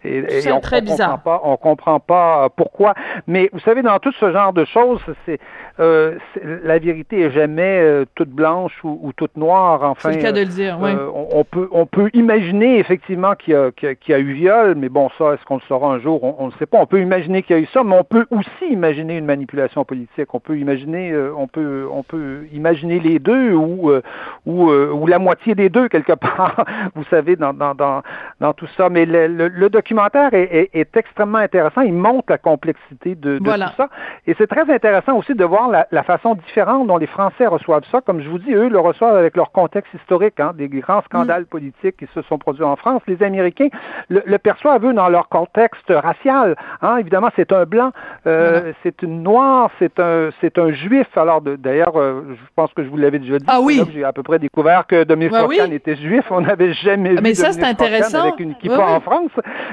et, 0.05 0.47
et 0.47 0.53
on, 0.53 0.61
très 0.61 0.83
bizarre. 0.83 1.21
comprend 1.23 1.39
pas, 1.39 1.41
on 1.45 1.57
comprend 1.57 2.01
pas 2.01 2.49
pourquoi. 2.57 2.95
Mais 3.27 3.51
vous 3.53 3.61
savez, 3.61 3.83
dans 3.83 3.99
tout 3.99 4.13
ce 4.13 4.33
genre 4.33 4.53
de 4.53 4.65
choses, 4.65 5.01
c'est 5.27 5.41
euh, 5.81 6.17
la 6.63 6.79
vérité 6.79 7.23
est 7.23 7.31
jamais 7.33 8.05
toute 8.15 8.31
blanche 8.31 8.73
ou, 8.85 9.01
ou 9.03 9.13
toute 9.13 9.37
noire. 9.37 9.83
Enfin, 9.83 10.11
c'est 10.13 10.19
le 10.19 10.23
cas 10.23 10.33
de 10.33 10.41
le 10.41 10.47
dire. 10.47 10.79
oui 10.81 10.93
on, 11.33 11.45
peut, 11.45 11.69
on 11.73 11.87
peut 11.87 12.11
imaginer 12.13 12.79
effectivement 12.79 13.35
qu'il 13.35 13.55
y, 13.55 13.57
a, 13.57 13.71
qu'il 13.73 13.95
y 14.09 14.13
a 14.13 14.19
eu 14.19 14.33
viol, 14.33 14.75
mais 14.77 14.89
bon, 14.89 15.09
ça, 15.19 15.35
est-ce 15.35 15.45
qu'on 15.45 15.57
le 15.57 15.63
saura 15.69 15.93
un 15.93 16.01
jour? 16.01 16.41
On 16.41 16.47
ne 16.47 16.53
sait 16.53 16.67
pas. 16.67 16.79
On 16.79 16.87
peut 16.87 17.01
imaginer 17.01 17.43
qu'il 17.43 17.57
y 17.57 17.59
a 17.59 17.63
eu 17.63 17.67
ça, 17.67 17.83
mais 17.85 17.97
on 17.97 18.05
peut 18.05 18.27
aussi 18.31 18.67
imaginer 18.71 19.17
une 19.17 19.25
manipulation 19.25 19.85
politique. 19.85 20.33
On 20.35 20.41
peut 20.41 20.59
imaginer, 20.59 21.11
euh, 21.13 21.33
on 21.37 21.47
peut, 21.47 21.87
on 21.91 22.03
peut 22.03 22.47
imaginer 22.53 23.01
les 23.01 23.19
deux 23.19 23.53
ou, 23.53 23.91
euh, 23.91 24.03
ou, 24.47 24.71
euh, 24.71 24.91
ou 24.93 25.07
la 25.07 25.19
moitié 25.19 25.55
des 25.55 25.69
deux 25.69 25.89
quelque 25.89 26.15
part. 26.15 26.65
Vous 26.95 27.05
savez, 27.05 27.37
dans, 27.37 27.53
dans, 27.53 27.75
dans, 27.75 28.03
dans 28.41 28.53
tout 28.53 28.69
ça. 28.77 28.89
Mais 28.89 29.07
le, 29.07 29.27
le, 29.27 29.69
documentaire 29.71 30.33
est, 30.33 30.71
est, 30.73 30.97
extrêmement 30.97 31.39
intéressant. 31.39 31.83
Il 31.83 31.95
montre 31.95 32.27
la 32.29 32.39
complexité 32.39 33.15
de, 33.15 33.39
de 33.39 33.45
tout 33.45 33.77
ça. 33.77 33.89
Et 34.27 34.35
c'est 34.39 34.47
très 34.47 34.73
intéressant 34.73 35.17
aussi 35.17 35.35
de 35.35 35.45
voir 35.45 35.69
la, 35.69 35.87
la, 35.91 36.03
façon 36.03 36.35
différente 36.35 36.87
dont 36.87 36.97
les 36.97 37.07
Français 37.07 37.47
reçoivent 37.47 37.85
ça. 37.91 38.01
Comme 38.01 38.21
je 38.21 38.29
vous 38.29 38.39
dis, 38.39 38.53
eux 38.53 38.69
le 38.69 38.79
reçoivent 38.79 39.17
avec 39.17 39.37
leur 39.37 39.53
contexte 39.53 39.93
historique, 39.95 40.39
hein, 40.41 40.53
des 40.55 40.69
grands 40.69 41.03
scandales 41.15 41.47
politiques 41.47 41.97
qui 41.97 42.07
se 42.15 42.23
sont 42.23 42.39
produits 42.39 42.65
en 42.65 42.77
France. 42.77 43.03
Les 43.07 43.23
Américains 43.23 43.69
le, 44.09 44.23
le 44.27 44.39
perçoivent, 44.39 44.85
eux, 44.85 44.93
dans 44.93 45.09
leur 45.09 45.29
contexte 45.29 45.89
racial. 45.89 46.57
Hein. 46.83 46.97
Évidemment, 46.99 47.29
c'est 47.37 47.53
un 47.53 47.65
blanc, 47.65 47.93
euh, 48.27 48.73
c'est 48.83 49.03
une 49.03 49.23
noire, 49.23 49.71
c'est 49.79 49.99
un, 50.01 50.31
c'est 50.41 50.59
un 50.59 50.73
juif. 50.73 51.07
Alors, 51.17 51.41
d'ailleurs, 51.41 51.97
euh, 51.97 52.23
je 52.31 52.51
pense 52.57 52.73
que 52.75 52.83
je 52.83 52.89
vous 52.89 52.97
l'avais 52.97 53.19
déjà 53.19 53.39
dit. 53.39 53.45
Ah 53.49 53.61
oui. 53.61 53.83
J'ai 53.93 54.05
à 54.05 54.13
peu 54.13 54.23
près 54.23 54.39
découvert 54.39 54.87
que 54.87 55.05
Dominique 55.05 55.33
bah, 55.33 55.47
était 55.71 55.97
juif. 55.97 56.25
On 56.31 56.41
n'avait 56.41 56.73
jamais 56.75 57.15
mais 57.23 57.31
vu 57.31 57.35
ça, 57.37 57.53
c'est 57.53 57.65
intéressant. 57.65 58.23
avec 58.23 58.41
une 58.41 58.55
kippa 58.57 58.79
en 58.79 59.01
France. 59.01 59.31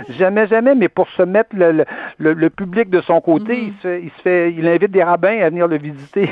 Jamais, 0.09 0.47
jamais. 0.47 0.75
Mais 0.75 0.89
pour 0.89 1.09
se 1.09 1.23
mettre 1.23 1.55
le, 1.55 1.85
le, 2.17 2.33
le 2.33 2.49
public 2.49 2.89
de 2.89 3.01
son 3.01 3.21
côté, 3.21 3.53
mm-hmm. 3.53 3.67
il, 3.67 3.73
se, 3.81 3.99
il 4.01 4.11
se 4.11 4.21
fait, 4.21 4.53
il 4.53 4.67
invite 4.67 4.91
des 4.91 5.03
rabbins 5.03 5.39
à 5.41 5.49
venir 5.49 5.67
le 5.67 5.77
visiter 5.77 6.29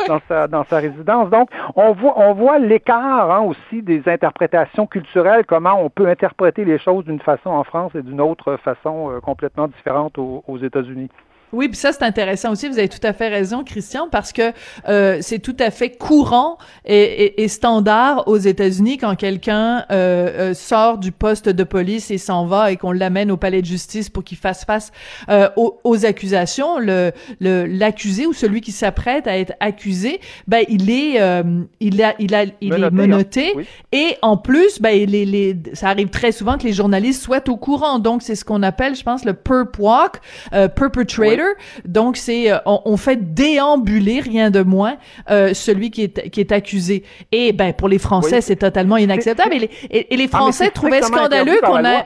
dans 0.08 0.20
sa, 0.28 0.48
dans 0.48 0.64
sa 0.64 0.78
résidence. 0.78 1.30
Donc, 1.30 1.50
on 1.76 1.92
voit, 1.92 2.14
on 2.16 2.34
voit 2.34 2.58
l'écart 2.58 3.30
hein, 3.30 3.40
aussi 3.40 3.82
des 3.82 4.02
interprétations 4.06 4.86
culturelles, 4.86 5.44
comment 5.46 5.82
on 5.82 5.90
peut 5.90 6.08
interpréter 6.08 6.64
les 6.64 6.78
choses 6.78 7.04
d'une 7.04 7.20
façon 7.20 7.50
en 7.50 7.64
France 7.64 7.94
et 7.94 8.02
d'une 8.02 8.20
autre 8.20 8.56
façon 8.56 9.10
euh, 9.10 9.20
complètement 9.20 9.68
différente 9.68 10.18
aux, 10.18 10.42
aux 10.46 10.58
États-Unis. 10.58 11.08
Oui, 11.52 11.68
puis 11.68 11.76
ça 11.76 11.92
c'est 11.92 12.04
intéressant 12.04 12.52
aussi. 12.52 12.68
Vous 12.68 12.78
avez 12.78 12.88
tout 12.88 13.04
à 13.04 13.12
fait 13.12 13.28
raison, 13.28 13.64
Christian, 13.64 14.08
parce 14.10 14.32
que 14.32 14.52
euh, 14.88 15.18
c'est 15.20 15.40
tout 15.40 15.56
à 15.58 15.70
fait 15.70 15.90
courant 15.90 16.58
et, 16.84 16.94
et, 16.96 17.42
et 17.42 17.48
standard 17.48 18.28
aux 18.28 18.36
États-Unis 18.36 18.98
quand 18.98 19.16
quelqu'un 19.16 19.84
euh, 19.90 20.50
euh, 20.50 20.54
sort 20.54 20.98
du 20.98 21.12
poste 21.12 21.48
de 21.48 21.64
police 21.64 22.10
et 22.10 22.18
s'en 22.18 22.46
va 22.46 22.70
et 22.70 22.76
qu'on 22.76 22.92
l'amène 22.92 23.30
au 23.30 23.36
palais 23.36 23.62
de 23.62 23.66
justice 23.66 24.08
pour 24.08 24.22
qu'il 24.22 24.38
fasse 24.38 24.64
face 24.64 24.92
euh, 25.28 25.48
aux, 25.56 25.78
aux, 25.84 26.04
accusations. 26.06 26.78
Le 26.78 27.12
l'accusé 27.40 28.26
ou 28.26 28.32
celui 28.32 28.60
qui 28.60 28.72
s'apprête 28.72 29.26
à 29.26 29.38
être 29.38 29.52
accusé, 29.60 30.20
ben 30.46 30.64
il 30.68 30.90
est 30.90 31.20
euh, 31.20 31.42
il 31.80 32.02
a 32.02 32.14
il 32.18 32.34
a 32.34 32.44
il 32.60 32.72
est 32.72 32.90
menotté 32.90 33.52
hein. 33.56 33.62
et 33.92 34.16
en 34.22 34.36
plus, 34.36 34.80
ben 34.80 35.08
les, 35.08 35.24
les 35.24 35.56
ça 35.74 35.88
arrive 35.88 36.08
très 36.08 36.32
souvent 36.32 36.58
que 36.58 36.64
les 36.64 36.72
journalistes 36.72 37.22
soient 37.22 37.48
au 37.48 37.56
courant. 37.56 37.98
Donc 37.98 38.22
c'est 38.22 38.34
ce 38.34 38.44
qu'on 38.44 38.62
appelle, 38.62 38.94
je 38.94 39.02
pense, 39.02 39.24
le 39.24 39.34
perp 39.34 39.78
walk, 39.78 40.20
perpetrator. 40.50 41.39
Donc 41.84 42.16
c'est 42.16 42.50
euh, 42.50 42.58
on, 42.66 42.96
fait 42.96 43.34
déambuler 43.34 44.20
rien 44.20 44.50
de 44.50 44.62
moins 44.62 44.96
euh, 45.30 45.54
celui 45.54 45.90
qui 45.90 46.04
est 46.04 46.30
qui 46.30 46.40
est 46.40 46.52
accusé. 46.52 47.04
Et 47.32 47.52
ben 47.52 47.72
pour 47.72 47.88
les 47.88 47.98
Français 47.98 48.40
c'est 48.40 48.56
totalement 48.56 48.96
inacceptable. 48.96 49.54
Et 49.54 49.58
les, 49.58 49.70
et, 49.90 50.16
les 50.16 50.28
ah, 50.32 50.36
Français 50.38 50.70
trouvaient 50.70 51.02
scandaleux 51.02 51.60
qu'on 51.62 51.84
a 51.84 52.04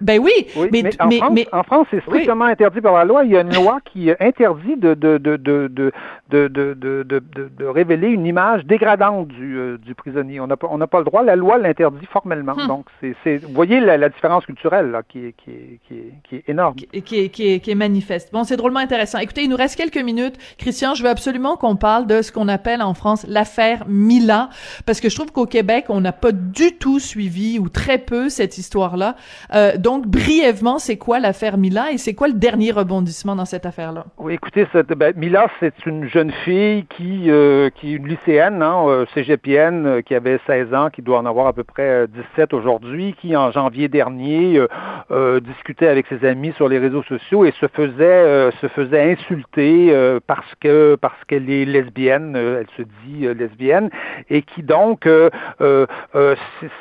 ben 0.00 0.20
oui, 0.20 0.32
mais, 0.72 0.82
mais, 1.08 1.20
mais, 1.30 1.46
en, 1.52 1.62
France, 1.62 1.86
c'est 1.90 2.02
strictement 2.02 2.46
interdit 2.46 2.80
par 2.80 2.94
la 2.94 3.04
loi. 3.04 3.24
Il 3.24 3.30
y 3.30 3.36
a 3.36 3.42
une 3.42 3.54
loi 3.54 3.78
qui 3.84 4.10
interdit 4.20 4.76
de, 4.76 4.94
de, 4.94 5.18
de, 5.18 5.36
de, 5.36 5.92
de, 6.30 6.48
de, 6.48 6.74
de, 6.74 7.04
de, 7.04 7.64
révéler 7.66 8.08
une 8.08 8.26
image 8.26 8.64
dégradante 8.64 9.28
du, 9.28 9.58
euh, 9.58 9.78
du 9.78 9.94
prisonnier. 9.94 10.40
On 10.40 10.46
n'a 10.46 10.56
pas, 10.56 10.68
on 10.70 10.78
pas 10.86 10.98
le 10.98 11.04
droit. 11.04 11.22
La 11.22 11.36
loi 11.36 11.58
l'interdit 11.58 12.06
formellement. 12.06 12.54
Hmm. 12.54 12.66
Donc, 12.66 12.86
c'est, 13.00 13.36
vous 13.38 13.52
voyez 13.52 13.78
la, 13.80 13.98
la, 13.98 14.08
différence 14.08 14.46
culturelle 14.46 14.90
là, 14.90 15.02
qui, 15.06 15.26
est, 15.26 15.32
qui, 15.32 15.50
est, 15.50 15.80
qui, 15.86 15.94
est, 15.94 16.12
qui 16.24 16.36
est 16.36 16.48
énorme. 16.48 16.76
Qui, 16.76 17.02
qui, 17.02 17.18
est, 17.20 17.28
qui, 17.28 17.52
est, 17.52 17.60
qui 17.60 17.70
est 17.70 17.74
manifeste. 17.74 18.32
Bon, 18.32 18.44
c'est 18.44 18.56
drôlement 18.56 18.80
intéressant. 18.80 19.18
Écoutez, 19.18 19.42
il 19.42 19.50
nous 19.50 19.56
reste 19.56 19.76
quelques 19.76 20.02
minutes. 20.02 20.36
Christian, 20.58 20.94
je 20.94 21.02
veux 21.02 21.10
absolument 21.10 21.56
qu'on 21.56 21.76
parle 21.76 22.06
de 22.06 22.22
ce 22.22 22.32
qu'on 22.32 22.48
appelle 22.48 22.80
en 22.80 22.94
France 22.94 23.26
l'affaire 23.28 23.84
Mila, 23.86 24.48
parce 24.86 25.00
que 25.00 25.10
je 25.10 25.14
trouve 25.14 25.30
qu'au 25.30 25.46
Québec, 25.46 25.86
on 25.88 26.00
n'a 26.00 26.12
pas 26.12 26.32
du 26.32 26.76
tout 26.78 26.98
suivi 26.98 27.58
ou 27.58 27.68
très 27.68 27.98
peu 27.98 28.28
cette 28.28 28.56
histoire-là. 28.56 29.16
Euh, 29.54 29.76
donc, 29.76 30.06
brièvement, 30.06 30.78
c'est 30.78 30.96
quoi 30.96 31.20
l'affaire 31.20 31.58
Mila 31.58 31.92
et 31.92 31.98
c'est 31.98 32.14
quoi 32.14 32.28
le 32.28 32.34
dernier 32.34 32.72
rebondissement 32.72 33.36
dans 33.36 33.44
cette 33.44 33.66
affaire-là? 33.66 34.06
Oui, 34.18 34.34
écoutez, 34.34 34.66
cette, 34.72 34.88
ben, 34.88 35.12
Mila, 35.16 35.48
c'est 35.60 35.74
une 35.86 36.08
jeune 36.08 36.23
fille 36.30 36.84
qui, 36.86 37.30
euh, 37.30 37.70
qui 37.70 37.92
est 37.92 37.96
une 37.96 38.08
lycéenne, 38.08 38.62
hein, 38.62 38.84
euh, 38.86 39.06
cégepienne, 39.14 39.86
euh, 39.86 40.00
qui 40.02 40.14
avait 40.14 40.38
16 40.46 40.74
ans, 40.74 40.90
qui 40.90 41.02
doit 41.02 41.18
en 41.18 41.26
avoir 41.26 41.46
à 41.46 41.52
peu 41.52 41.64
près 41.64 42.06
17 42.08 42.52
aujourd'hui, 42.54 43.14
qui 43.20 43.36
en 43.36 43.50
janvier 43.50 43.88
dernier 43.88 44.60
discutait 45.40 45.88
avec 45.88 46.06
ses 46.06 46.26
amis 46.26 46.52
sur 46.56 46.68
les 46.68 46.78
réseaux 46.78 47.02
sociaux 47.02 47.44
et 47.44 47.52
se 47.60 47.66
faisait 47.66 48.50
se 48.60 48.68
faisait 48.68 49.12
insulter 49.12 49.94
parce 50.26 50.54
que 50.60 50.96
parce 50.96 51.22
qu'elle 51.26 51.50
est 51.50 51.64
lesbienne, 51.64 52.36
elle 52.36 52.66
se 52.76 52.82
dit 53.04 53.26
lesbienne, 53.34 53.90
et 54.30 54.42
qui 54.42 54.62
donc 54.62 55.08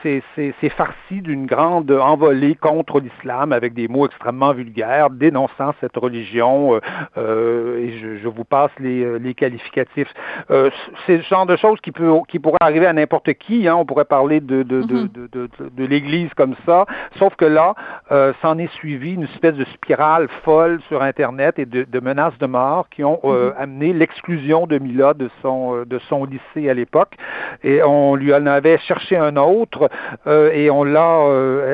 s'est 0.04 0.70
farcie 0.70 1.22
d'une 1.22 1.46
grande 1.46 1.92
envolée 1.92 2.56
contre 2.56 3.00
l'islam 3.00 3.52
avec 3.52 3.74
des 3.74 3.88
mots 3.88 4.06
extrêmement 4.06 4.54
vulgaires, 4.54 5.10
dénonçant 5.10 5.74
cette 5.82 5.98
religion. 5.98 6.78
et 6.78 6.80
je, 7.18 8.18
je, 8.22 8.28
vous 8.28 8.46
passe 8.46 8.72
les, 8.80 9.20
les 9.20 9.34
qualificatif. 9.44 10.08
Euh, 10.52 10.70
c'est 11.06 11.18
le 11.18 11.24
genre 11.24 11.46
de 11.46 11.56
choses 11.56 11.80
qui, 11.82 11.92
peut, 11.92 12.12
qui 12.28 12.40
pourrait 12.40 12.58
arriver 12.62 12.86
à 12.86 12.94
n'importe 12.94 13.34
qui. 13.34 13.68
Hein. 13.68 13.76
On 13.76 13.86
pourrait 13.86 14.06
parler 14.06 14.40
de, 14.40 14.64
de, 14.64 14.82
de, 14.82 15.04
mm-hmm. 15.04 15.30
de, 15.32 15.50
de 15.70 15.86
l'Église 15.86 16.34
comme 16.36 16.56
ça. 16.66 16.86
Sauf 17.18 17.36
que 17.36 17.46
là, 17.46 17.76
euh, 18.14 18.32
s'en 18.42 18.60
est 18.60 18.72
suivi 18.74 19.14
une 19.14 19.24
espèce 19.24 19.56
de 19.56 19.66
spirale 19.66 20.28
folle 20.44 20.80
sur 20.88 21.02
Internet 21.02 21.58
et 21.58 21.66
de, 21.66 22.00
menaces 22.00 22.38
de 22.38 22.46
mort 22.46 22.88
qui 22.90 23.04
ont 23.04 23.20
euh, 23.24 23.50
mm-hmm. 23.50 23.58
amené 23.58 23.94
l'exclusion 23.94 24.68
de 24.68 24.78
Mila 24.78 25.16
de 25.16 25.30
son, 25.42 25.76
euh, 25.76 25.86
de 25.86 25.98
son 26.10 26.26
lycée 26.26 26.70
à 26.70 26.74
l'époque. 26.76 27.16
Et 27.64 27.82
on 27.82 28.16
lui 28.16 28.34
en 28.34 28.46
avait 28.46 28.78
cherché 28.78 29.18
un 29.18 29.36
autre 29.38 29.90
euh, 30.28 30.52
et 30.52 30.70
on 30.70 30.84
l'a, 30.84 31.24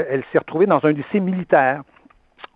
elle 0.10 0.24
s'est 0.32 0.40
retrouvée 0.40 0.66
dans 0.66 0.80
un 0.86 0.92
lycée 0.92 1.20
militaire. 1.20 1.82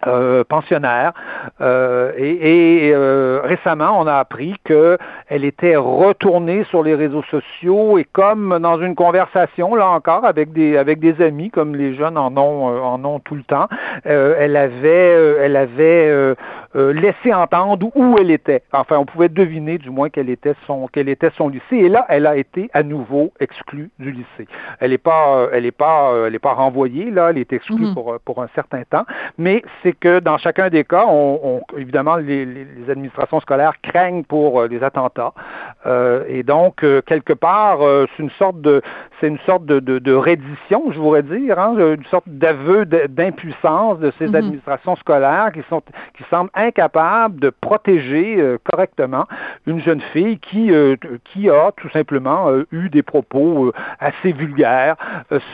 Euh, 0.07 0.43
pensionnaire. 0.43 1.13
Euh, 1.61 2.11
et, 2.17 2.87
et 2.87 2.93
euh, 2.93 3.41
récemment 3.43 3.99
on 3.99 4.07
a 4.07 4.15
appris 4.15 4.55
que 4.63 4.97
elle 5.27 5.45
était 5.45 5.75
retournée 5.75 6.63
sur 6.65 6.83
les 6.83 6.95
réseaux 6.95 7.23
sociaux 7.23 7.97
et 7.97 8.03
comme 8.03 8.59
dans 8.59 8.79
une 8.79 8.95
conversation 8.95 9.75
là 9.75 9.89
encore 9.89 10.25
avec 10.25 10.51
des 10.51 10.77
avec 10.77 10.99
des 10.99 11.21
amis 11.21 11.49
comme 11.49 11.75
les 11.75 11.95
jeunes 11.95 12.17
en 12.17 12.35
ont 12.37 12.67
en 12.83 13.03
ont 13.05 13.19
tout 13.19 13.35
le 13.35 13.43
temps 13.43 13.67
elle 14.03 14.55
avait 14.55 15.35
elle 15.41 15.55
avait 15.55 16.35
laissé 16.75 17.33
entendre 17.33 17.89
où 17.95 18.15
elle 18.19 18.31
était 18.31 18.63
enfin 18.71 18.97
on 18.97 19.05
pouvait 19.05 19.29
deviner 19.29 19.77
du 19.77 19.89
moins 19.89 20.09
quel 20.09 20.29
était 20.29 20.55
son 20.65 20.87
quel 20.91 21.07
était 21.09 21.31
son 21.37 21.49
lycée 21.49 21.77
et 21.77 21.89
là 21.89 22.05
elle 22.09 22.25
a 22.25 22.35
été 22.35 22.69
à 22.73 22.83
nouveau 22.83 23.31
exclue 23.39 23.91
du 23.99 24.11
lycée 24.11 24.47
elle 24.79 24.93
est 24.93 24.97
pas 24.97 25.49
elle 25.51 25.65
est 25.65 25.71
pas 25.71 26.13
elle 26.25 26.35
est 26.35 26.39
pas 26.39 26.53
renvoyée 26.53 27.11
là 27.11 27.29
elle 27.29 27.37
est 27.37 27.53
exclue 27.53 27.85
mm-hmm. 27.85 27.93
pour 27.93 28.19
pour 28.25 28.41
un 28.41 28.49
certain 28.55 28.83
temps 28.83 29.05
mais 29.37 29.61
c'est 29.81 29.93
que 29.93 30.19
dans 30.19 30.37
chacun 30.37 30.69
des 30.69 30.83
cas, 30.83 31.05
on, 31.07 31.61
évidemment, 31.77 32.17
les, 32.17 32.67
administrations 32.89 33.39
scolaires 33.39 33.73
craignent 33.81 34.23
pour 34.23 34.61
euh, 34.61 34.67
les 34.67 34.83
attentats. 34.83 35.33
Euh, 35.85 36.23
et 36.27 36.43
donc, 36.43 36.83
euh, 36.83 37.01
quelque 37.01 37.33
part, 37.33 37.79
c'est 37.81 38.23
une 38.23 38.29
sorte 38.31 38.61
de 38.61 38.81
c'est 39.19 39.27
une 39.27 39.39
sorte 39.45 39.65
de, 39.65 39.79
de, 39.79 40.13
reddition, 40.13 40.91
je 40.91 40.99
voudrais 40.99 41.23
dire, 41.23 41.57
hein, 41.57 41.75
une 41.77 42.05
sorte 42.05 42.27
d'aveu 42.27 42.85
d'impuissance 42.85 43.99
de 43.99 44.11
ces 44.19 44.27
mhm. 44.27 44.35
administrations 44.35 44.95
scolaires 44.97 45.51
qui 45.53 45.61
sont 45.69 45.81
qui 46.17 46.23
semblent 46.29 46.49
incapables 46.63 47.39
de 47.39 47.49
protéger 47.49 48.57
correctement 48.63 49.25
une 49.67 49.81
jeune 49.81 50.01
fille 50.13 50.39
qui 50.39 50.71
qui 51.25 51.49
a 51.49 51.71
tout 51.77 51.89
simplement 51.89 52.47
eu 52.71 52.89
des 52.89 53.03
propos 53.03 53.71
assez 53.99 54.31
vulgaires 54.31 54.95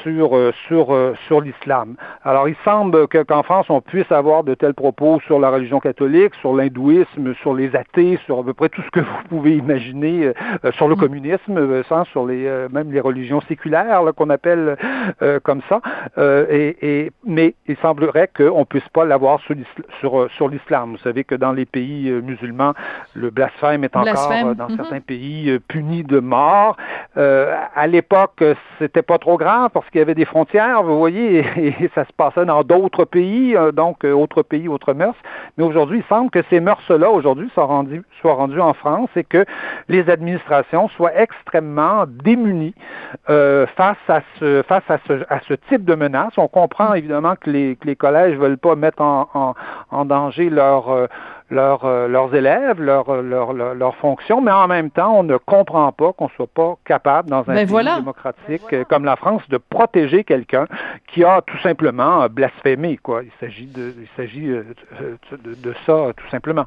sur 0.03 0.37
sur 0.67 1.15
sur 1.27 1.41
l'islam. 1.41 1.95
Alors, 2.23 2.47
il 2.47 2.55
semble 2.63 3.07
qu'en 3.07 3.43
France, 3.43 3.69
on 3.69 3.81
puisse 3.81 4.11
avoir 4.11 4.43
de 4.43 4.53
tels 4.53 4.73
propos 4.73 5.19
sur 5.21 5.39
la 5.39 5.49
religion 5.49 5.79
catholique, 5.79 6.35
sur 6.35 6.55
l'hindouisme, 6.55 7.33
sur 7.35 7.53
les 7.53 7.75
athées, 7.75 8.19
sur 8.25 8.39
à 8.39 8.43
peu 8.43 8.53
près 8.53 8.69
tout 8.69 8.81
ce 8.81 8.89
que 8.91 8.99
vous 8.99 9.23
pouvez 9.29 9.55
imaginer, 9.55 10.25
euh, 10.25 10.33
euh, 10.65 10.71
sur 10.73 10.87
le 10.87 10.95
mm. 10.95 10.99
communisme, 10.99 11.57
euh, 11.57 11.83
sur 12.11 12.25
les 12.25 12.49
même 12.71 12.91
les 12.91 12.99
religions 12.99 13.41
séculaires 13.41 14.01
qu'on 14.15 14.29
appelle 14.29 14.77
comme 15.43 15.61
ça. 15.67 15.81
et, 16.49 17.11
mais 17.25 17.55
il 17.67 17.77
semblerait 17.77 18.29
qu'on 18.35 18.65
puisse 18.65 18.87
pas 18.89 19.05
l'avoir 19.05 19.39
sur, 19.41 19.55
sur, 19.99 20.29
sur 20.31 20.47
l'islam. 20.47 20.97
Savez 20.99 21.23
que 21.23 21.35
dans 21.35 21.51
les 21.51 21.65
pays 21.65 22.11
musulmans, 22.11 22.73
le 23.13 23.29
blasphème 23.29 23.83
est 23.83 23.95
encore, 23.95 24.55
dans 24.55 24.69
mhm. 24.69 24.77
certains 24.77 24.99
pays, 24.99 25.59
puni 25.67 26.03
de 26.03 26.19
mort. 26.19 26.77
à 27.15 27.87
l'époque, 27.87 28.43
c'était 28.77 29.01
pas 29.01 29.17
trop 29.17 29.37
grave 29.37 29.71
parce 29.73 29.89
qu'il 29.89 29.99
y 29.99 30.01
avait 30.01 30.15
des 30.15 30.25
frontières, 30.25 30.83
vous 30.83 30.97
voyez, 30.97 31.39
et, 31.57 31.89
ça 31.95 32.05
se 32.05 32.13
passait 32.13 32.45
dans 32.45 32.63
d'autres 32.63 33.05
pays, 33.05 33.55
donc 33.73 34.03
autres 34.03 34.43
pays, 34.43 34.67
autres 34.67 34.93
mœurs. 34.93 35.15
Mais 35.57 35.63
aujourd'hui, 35.63 35.99
il 35.99 36.05
semble 36.07 36.29
que 36.29 36.43
ces 36.49 36.59
mœurs-là, 36.59 37.09
aujourd'hui, 37.09 37.49
soient 37.53 37.65
rendues, 37.65 38.03
soient 38.21 38.33
rendues 38.33 38.61
en 38.61 38.73
France 38.73 39.09
et 39.15 39.23
que 39.23 39.45
les 39.87 40.09
administrations 40.09 40.89
soient 40.89 41.15
extrêmement 41.15 42.05
démunies 42.07 42.75
face 43.27 43.97
à 44.07 44.21
ce 44.39 44.61
face 44.63 44.83
à 44.89 44.99
ce, 45.07 45.13
à 45.29 45.39
ce 45.47 45.53
type 45.53 45.85
de 45.85 45.95
menace. 45.95 46.33
On 46.37 46.47
comprend 46.47 46.93
évidemment 46.93 47.35
que 47.35 47.49
les, 47.49 47.75
que 47.75 47.87
les 47.87 47.95
collèges 47.95 48.37
veulent 48.37 48.57
pas 48.57 48.75
mettre 48.75 49.01
en, 49.01 49.55
en, 49.91 50.05
danger 50.05 50.49
leur, 50.49 50.88
euh, 50.88 50.88
leur, 51.49 51.85
euh, 51.85 52.07
leurs 52.07 52.33
élèves, 52.35 52.79
leur, 52.79 53.09
euh, 53.09 53.21
leur, 53.21 53.53
leur, 53.53 53.95
fonction, 53.95 54.41
mais 54.41 54.51
en 54.51 54.67
même 54.67 54.91
temps, 54.91 55.17
on 55.17 55.23
ne 55.23 55.37
comprend 55.37 55.91
pas 55.91 56.13
qu'on 56.13 56.29
soit 56.29 56.47
pas 56.47 56.77
capable, 56.85 57.29
dans 57.29 57.49
un 57.49 57.55
ben 57.55 57.67
pays 57.67 57.95
démocratique 57.95 58.83
comme 58.87 59.05
la 59.05 59.15
France, 59.15 59.41
de 59.49 59.57
protéger 59.57 60.23
quelqu'un 60.23 60.67
qui 61.11 61.23
a 61.23 61.41
tout 61.41 61.57
simplement 61.59 62.27
blasphémé. 62.29 62.97
Quoi. 62.97 63.23
Il 63.23 63.31
s'agit 63.39 63.65
de, 63.65 63.93
il 63.99 64.07
s'agit 64.15 64.47
de, 64.47 64.65
de, 65.31 65.73
ça, 65.85 66.11
tout 66.15 66.29
simplement. 66.29 66.65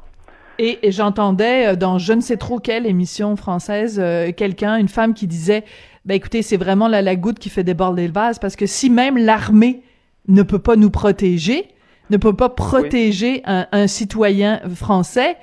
Et, 0.59 0.79
j'entendais 0.91 1.75
dans 1.75 1.97
je 1.97 2.13
ne 2.13 2.21
sais 2.21 2.37
trop 2.37 2.59
quelle 2.59 2.85
émission 2.85 3.35
française 3.35 4.03
quelqu'un, 4.37 4.77
une 4.77 4.87
femme 4.87 5.13
qui 5.13 5.27
disait 5.27 5.63
ben 6.05 6.15
écoutez, 6.15 6.41
c'est 6.41 6.57
vraiment 6.57 6.87
la, 6.87 7.01
la 7.01 7.15
goutte 7.15 7.39
qui 7.39 7.49
fait 7.49 7.63
déborder 7.63 8.07
le 8.07 8.13
vase 8.13 8.37
parce 8.37 8.55
que 8.55 8.65
si 8.65 8.89
même 8.89 9.17
l'armée 9.17 9.81
ne 10.27 10.43
peut 10.43 10.59
pas 10.59 10.75
nous 10.75 10.91
protéger, 10.91 11.73
ne 12.13 12.17
peut 12.17 12.35
pas 12.35 12.49
protéger 12.49 13.41
un, 13.45 13.67
un, 13.71 13.87
citoyen 13.87 14.61
français, 14.75 15.35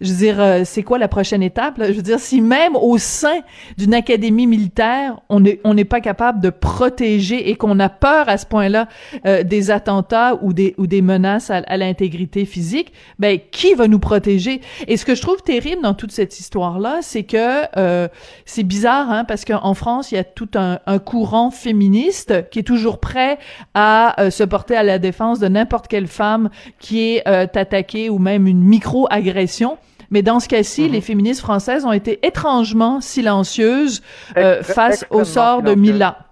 je 0.00 0.10
veux 0.10 0.18
dire, 0.18 0.40
euh, 0.40 0.62
c'est 0.64 0.82
quoi 0.82 0.98
la 0.98 1.08
prochaine 1.08 1.42
étape? 1.42 1.76
Je 1.78 1.92
veux 1.92 2.02
dire, 2.02 2.18
si 2.18 2.40
même 2.40 2.74
au 2.76 2.98
sein 2.98 3.40
d'une 3.78 3.94
académie 3.94 4.46
militaire, 4.46 5.20
on 5.28 5.40
n'est 5.40 5.60
on 5.64 5.74
n'est 5.74 5.84
pas 5.84 6.00
capable 6.00 6.40
de 6.40 6.50
protéger 6.50 7.50
et 7.50 7.56
qu'on 7.56 7.78
a 7.78 7.88
peur 7.88 8.28
à 8.28 8.36
ce 8.36 8.46
point-là 8.46 8.88
euh, 9.24 9.44
des 9.44 9.70
attentats 9.70 10.38
ou 10.42 10.52
des 10.52 10.74
ou 10.78 10.86
des 10.86 11.00
menaces 11.00 11.50
à, 11.50 11.76
l'intégrité 11.76 12.44
physique, 12.44 12.92
ben 13.18 13.38
qui 13.50 13.74
va 13.74 13.86
nous 13.86 13.98
protéger? 13.98 14.60
Et 14.88 14.96
ce 14.96 15.04
que 15.04 15.14
je 15.14 15.22
trouve 15.22 15.42
terrible 15.42 15.82
dans 15.82 15.94
toute 15.94 16.12
cette 16.12 16.40
histoire-là, 16.40 16.98
c'est 17.00 17.24
que 17.24 17.64
euh, 17.76 18.08
c'est 18.46 18.64
bizarre, 18.64 19.10
hein, 19.10 19.24
parce 19.24 19.44
qu'en 19.44 19.74
France, 19.74 20.10
il 20.10 20.16
y 20.16 20.18
a 20.18 20.24
tout 20.24 20.48
un, 20.54 20.80
un, 20.86 20.98
courant 20.98 21.50
féministe 21.50 22.50
qui 22.50 22.60
est 22.60 22.64
toujours 22.64 22.98
prêt 22.98 23.38
à 23.74 24.16
se 24.30 24.42
porter 24.42 24.76
à 24.76 24.82
la 24.82 24.98
défense 24.98 25.38
de 25.38 25.48
n'importe 25.48 25.88
quelle 25.88 26.06
femme 26.06 26.50
qui 26.78 27.16
est 27.16 27.26
attaquée 27.26 28.10
ou 28.10 28.18
même 28.18 28.46
une 28.46 28.62
micro-agression. 28.62 29.76
Mais 30.10 30.22
dans 30.22 30.40
ce 30.40 30.48
cas-ci, 30.48 30.82
mhm. 30.82 30.92
les 30.92 31.00
féministes 31.00 31.40
françaises 31.40 31.84
ont 31.84 31.92
été 31.92 32.24
étrangement 32.26 33.00
silencieuses 33.00 34.02
euh, 34.36 34.62
face 34.62 35.04
au 35.10 35.24
sort 35.24 35.62
de 35.62 35.74
Mila. 35.74 36.23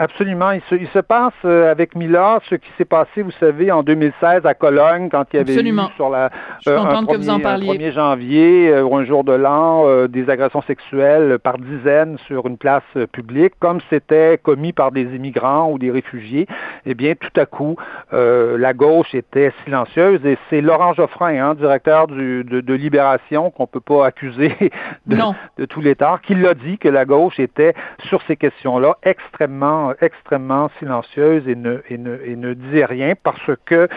Absolument. 0.00 0.52
Il 0.52 0.60
se, 0.70 0.76
il 0.76 0.86
se 0.88 1.00
passe 1.00 1.32
euh, 1.44 1.70
avec 1.70 1.96
Mila 1.96 2.38
ce 2.48 2.54
qui 2.54 2.70
s'est 2.78 2.84
passé, 2.84 3.22
vous 3.22 3.32
savez, 3.40 3.72
en 3.72 3.82
2016 3.82 4.46
à 4.46 4.54
Cologne, 4.54 5.08
quand 5.10 5.24
il 5.32 5.38
y 5.38 5.40
avait 5.40 5.54
eu 5.54 5.76
sur 5.96 6.08
la 6.08 6.30
Je 6.64 6.70
euh, 6.70 6.78
un, 6.78 7.04
que 7.04 7.16
vous 7.16 7.28
en 7.28 7.40
1er 7.40 7.92
janvier 7.92 8.70
euh, 8.70 8.84
ou 8.84 8.96
un 8.96 9.04
jour 9.04 9.24
de 9.24 9.32
l'an 9.32 10.06
des 10.06 10.30
agressions 10.30 10.62
sexuelles 10.62 11.38
par 11.40 11.58
dizaines 11.58 12.16
sur 12.28 12.46
une 12.46 12.58
place 12.58 12.84
publique, 13.10 13.54
comme 13.58 13.80
c'était 13.90 14.38
commis 14.38 14.72
par 14.72 14.92
des 14.92 15.16
immigrants 15.16 15.72
ou 15.72 15.78
des 15.78 15.90
réfugiés. 15.90 16.46
Eh 16.86 16.94
bien, 16.94 17.14
tout 17.14 17.40
à 17.40 17.46
coup, 17.46 17.76
la 18.12 18.72
gauche 18.74 19.14
était 19.14 19.52
silencieuse 19.64 20.24
et 20.24 20.38
c'est 20.48 20.60
Laurent 20.60 20.94
Geoffrin, 20.94 21.42
hein, 21.42 21.54
directeur 21.54 22.06
du, 22.06 22.44
de, 22.44 22.60
de 22.60 22.74
Libération, 22.74 23.50
qu'on 23.50 23.66
peut 23.66 23.80
pas 23.80 24.06
accuser 24.06 24.54
de, 25.06 25.16
de 25.58 25.64
tous 25.64 25.80
les 25.80 25.96
torts, 25.96 26.20
qui 26.20 26.34
l'a 26.34 26.54
dit 26.54 26.78
que 26.78 26.88
la 26.88 27.04
gauche 27.04 27.40
était 27.40 27.74
sur 28.08 28.22
ces 28.22 28.36
questions-là 28.36 28.96
extrêmement 29.02 29.87
extrêmement 30.00 30.70
silencieuse 30.78 31.46
et 31.48 31.54
ne, 31.54 31.78
et 31.88 31.98
ne, 31.98 32.18
et 32.24 32.36
ne 32.36 32.54
disait 32.54 32.84
rien 32.84 33.14
parce 33.22 33.50
que 33.64 33.88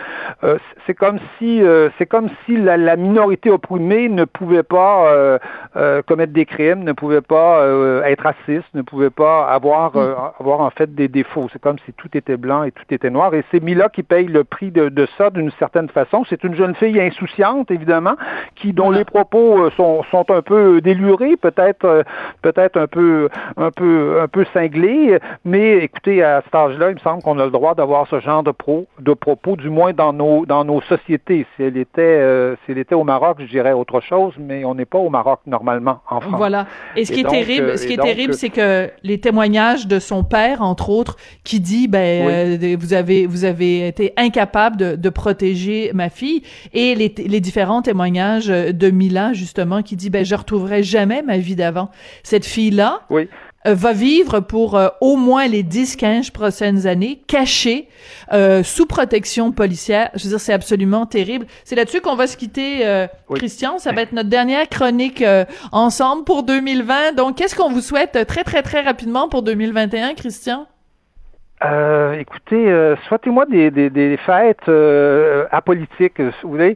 euh, 0.44 0.58
c'est 0.86 0.94
comme 0.94 1.20
si 1.38 1.64
euh, 1.64 1.90
c'est 1.98 2.06
comme 2.06 2.30
si 2.46 2.58
la, 2.58 2.78
la, 2.78 2.96
minorité 2.96 3.50
opprimée 3.50 4.10
ne 4.10 4.26
pouvait 4.26 4.64
pas 4.64 5.06
euh, 5.08 6.02
commettre 6.08 6.34
des 6.34 6.46
crimes, 6.46 6.84
ne 6.84 6.94
pouvait 6.94 7.22
pas 7.22 7.66
être 8.06 8.24
raciste, 8.24 8.68
ne 8.74 8.82
pouvait 8.82 9.10
pas 9.10 9.48
avoir 9.48 9.96
avoir 10.40 10.62
en 10.62 10.70
fait 10.70 10.94
des 10.94 11.08
défauts. 11.08 11.48
C'est 11.52 11.62
comme 11.62 11.78
si 11.86 11.94
tout 11.94 12.10
était 12.14 12.38
blanc 12.38 12.64
et 12.64 12.72
tout 12.72 12.84
était 12.92 13.10
noir. 13.10 13.34
Et 13.34 13.44
c'est 13.52 13.62
Mila 13.62 13.90
qui 13.90 14.04
paye 14.04 14.28
le 14.28 14.44
prix 14.44 14.72
de, 14.72 14.90
de 14.90 15.08
ça 15.18 15.30
d'une 15.30 15.52
certaine 15.60 15.90
façon. 15.90 16.24
C'est 16.30 16.44
une 16.44 16.56
jeune 16.56 16.76
fille 16.76 17.00
insouciante 17.00 17.72
évidemment, 17.72 18.16
qui 18.56 18.74
dont 18.74 18.92
les 18.92 19.06
propos 19.06 19.70
sont, 19.72 20.04
sont 20.12 20.30
un 20.32 20.42
peu 20.42 20.82
délurés, 20.82 21.38
peut-être 21.38 22.04
peut-être 22.42 22.78
un 22.78 22.88
peu 22.88 23.30
un 23.58 23.72
peu 23.72 24.20
un 24.22 24.28
peu 24.28 24.46
cinglés, 24.54 25.20
mais 25.46 25.81
écoutez, 25.84 26.24
à 26.24 26.42
cet 26.44 26.54
âge-là, 26.56 26.90
il 26.90 26.96
me 26.96 27.00
semble 27.00 27.22
qu'on 27.24 27.38
a 27.40 27.46
le 27.46 27.52
droit 27.52 27.76
d'avoir 27.76 28.08
ce 28.08 28.20
genre 28.20 28.44
de, 28.44 28.52
pro, 28.52 28.88
de 29.00 29.14
propos, 29.14 29.56
du 29.56 29.70
moins 29.70 29.94
dans 29.94 30.14
nos, 30.14 30.46
dans 30.46 30.64
nos 30.64 30.82
sociétés. 30.82 31.46
Si 31.56 31.64
elle 31.64 31.78
était, 31.78 32.02
euh, 32.02 32.56
si 32.66 32.72
elle 32.72 32.78
était 32.78 32.96
au 32.96 33.04
Maroc, 33.04 33.38
je 33.40 33.46
dirais 33.46 33.74
autre 33.74 34.00
chose, 34.02 34.34
mais 34.40 34.64
on 34.66 34.76
n'est 34.76 34.86
pas 34.86 34.98
au 34.98 35.10
Maroc 35.10 35.40
normalement 35.46 36.00
en 36.10 36.22
France. 36.22 36.34
Voilà. 36.38 36.68
Et 36.96 37.06
ce 37.06 37.12
qui 37.12 37.22
est 37.22 37.30
terrible, 37.30 37.68
euh, 37.68 37.78
ce 37.78 37.88
qui 37.88 37.94
est 37.94 37.98
terrible, 37.98 38.34
c'est 38.34 38.50
que 38.50 38.90
les 39.04 39.20
témoignages 39.20 39.88
de 39.88 40.00
son 40.00 40.24
père, 40.24 40.62
entre 40.62 40.90
autres, 40.90 41.18
qui 41.44 41.60
dit, 41.60 41.88
ben, 41.88 42.28
euh, 42.28 42.76
vous 42.80 42.94
avez, 42.94 43.26
vous 43.26 43.46
avez 43.46 43.88
été 43.88 44.14
incapable 44.18 44.78
de, 44.78 44.96
de 44.96 45.10
protéger 45.10 45.92
ma 45.94 46.10
fille, 46.10 46.44
et 46.74 46.96
les, 46.96 47.14
les 47.18 47.40
différents 47.40 47.82
témoignages 47.82 48.48
de 48.48 48.90
Milan, 48.90 49.34
justement, 49.34 49.82
qui 49.82 49.96
dit, 49.96 50.10
ben, 50.10 50.24
je 50.24 50.36
retrouverai 50.36 50.84
jamais 50.84 51.22
ma 51.22 51.38
vie 51.38 51.56
d'avant. 51.56 51.90
Cette 52.24 52.46
fille-là. 52.46 53.02
Oui 53.10 53.28
euh, 53.32 53.51
va 53.66 53.94
vivre 53.94 54.40
pour 54.40 54.76
euh, 54.76 54.88
au 55.02 55.18
moins 55.18 55.48
les 55.48 55.64
10-15 55.64 56.32
prochaines 56.32 56.88
années, 56.88 57.22
cachée, 57.28 57.88
euh, 58.34 58.64
sous 58.64 58.86
protection 58.86 59.52
policière. 59.52 60.10
Je 60.16 60.24
veux 60.24 60.30
dire, 60.30 60.40
c'est 60.40 60.54
absolument 60.54 61.06
terrible. 61.06 61.46
C'est 61.64 61.76
là-dessus 61.76 62.02
qu'on 62.02 62.16
va 62.16 62.28
se 62.28 62.38
quitter, 62.38 63.08
Christian. 63.36 63.80
Ça 63.80 63.92
va 63.92 64.02
être 64.02 64.14
notre 64.14 64.30
dernière 64.30 64.68
chronique 64.70 65.24
ensemble 65.72 66.24
pour 66.24 66.44
2020. 66.44 67.14
Donc, 67.14 67.38
qu'est-ce 67.38 67.56
qu'on 67.56 67.72
vous 67.72 67.82
souhaite 67.82 68.26
très, 68.28 68.44
très, 68.44 68.62
très 68.62 68.82
rapidement 68.82 69.30
pour 69.30 69.44
2021, 69.44 70.14
Christian? 70.16 70.68
Euh, 71.64 72.14
écoutez, 72.14 72.72
euh, 72.72 72.96
souhaitez-moi 73.08 73.46
des, 73.46 73.70
des, 73.70 73.92
des, 73.92 74.18
fêtes 74.18 74.68
euh, 74.68 75.46
apolitiques. 75.52 76.20
Vous 76.44 76.58
savez, 76.58 76.76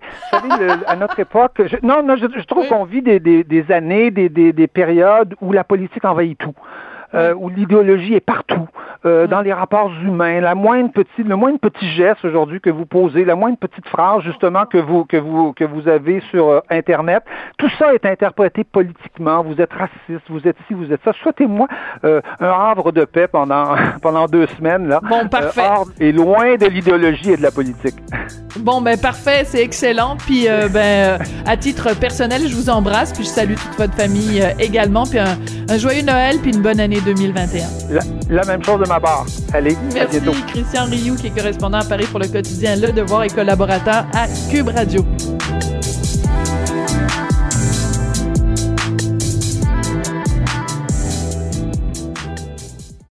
à 0.86 0.96
notre 0.96 1.20
époque, 1.20 1.60
non, 1.82 2.04
non, 2.04 2.16
je, 2.16 2.44
trouve 2.44 2.68
qu'on 2.68 2.86
vit 2.86 3.02
des, 3.02 3.20
des, 3.20 3.72
années, 3.72 4.12
des, 4.12 4.30
des, 4.30 4.68
périodes 4.68 5.36
où 5.42 5.52
la 5.52 5.64
politique 5.64 6.06
envahit 6.06 6.38
tout. 6.38 6.54
Euh, 7.16 7.34
où 7.34 7.48
l'idéologie 7.48 8.14
est 8.14 8.20
partout, 8.20 8.68
euh, 9.06 9.26
dans 9.26 9.40
les 9.40 9.54
rapports 9.54 9.90
humains. 10.04 10.42
La 10.42 10.54
moindre 10.54 10.92
petite, 10.92 11.26
le 11.26 11.38
moindre 11.38 11.60
petit 11.60 11.90
geste 11.92 12.26
aujourd'hui 12.26 12.60
que 12.60 12.70
vous 12.70 12.86
posez, 12.86 13.24
la 13.24 13.36
moindre 13.36 13.58
petite 13.58 13.88
phrase 13.88 14.22
justement 14.24 14.66
que 14.66 14.78
vous 14.78 15.06
que 15.06 15.16
vous 15.16 15.54
que 15.54 15.64
vous 15.64 15.88
avez 15.88 16.22
sur 16.30 16.50
euh, 16.50 16.60
Internet, 16.70 17.24
tout 17.58 17.70
ça 17.80 17.94
est 17.94 18.06
interprété 18.06 18.66
politiquement. 18.66 19.44
Vous 19.44 19.62
êtes 19.62 19.72
raciste, 19.72 20.26
vous 20.28 20.46
êtes 20.46 20.58
ci, 20.68 20.74
vous 20.74 20.92
êtes 20.92 21.02
ça. 21.06 21.14
Souhaitez-moi 21.24 21.68
un 22.04 22.22
havre 22.42 22.92
de 22.92 23.06
paix 23.06 23.28
pendant 23.28 23.76
pendant 24.02 24.26
deux 24.26 24.48
semaines 24.58 24.90
là. 24.90 25.00
Bon, 25.08 25.30
parfait. 25.30 25.62
et 26.02 26.12
loin 26.12 26.56
de 26.58 26.66
l'idéologie 26.66 27.32
et 27.32 27.38
de 27.38 27.44
la 27.44 27.52
politique. 27.52 27.96
Bon, 28.60 28.82
ben 28.82 29.00
parfait, 29.00 29.44
c'est 29.46 29.64
excellent. 29.64 30.18
Puis 30.18 30.48
ben 30.74 31.18
à 31.46 31.56
titre 31.56 31.98
personnel, 31.98 32.42
je 32.46 32.56
vous 32.56 32.70
embrasse, 32.70 33.14
puis 33.14 33.24
je 33.24 33.30
salue 33.30 33.56
toute 33.56 33.78
votre 33.78 33.94
famille 33.94 34.44
également, 34.60 35.06
puis 35.06 35.20
un, 35.20 35.38
un 35.70 35.78
joyeux 35.78 36.04
Noël, 36.04 36.40
puis 36.42 36.52
une 36.52 36.62
bonne 36.62 36.82
année 36.82 37.00
2021. 37.06 37.68
La, 38.30 38.44
même 38.44 38.64
chose 38.64 38.82
de 38.82 38.88
ma 38.88 39.00
part. 39.00 39.26
Allez, 39.54 39.78
Merci, 39.94 40.18
à 40.18 40.20
bientôt. 40.20 40.38
Christian 40.48 40.86
Rioux, 40.86 41.16
qui 41.16 41.28
est 41.28 41.38
correspondant 41.38 41.80
à 41.80 41.86
Paris 41.86 42.08
pour 42.10 42.20
le 42.20 42.28
quotidien 42.28 42.76
Le 42.76 42.92
Devoir 42.92 43.24
et 43.24 43.30
collaborateur 43.30 44.06
à 44.14 44.28
Cube 44.50 44.70
Radio. 44.70 45.06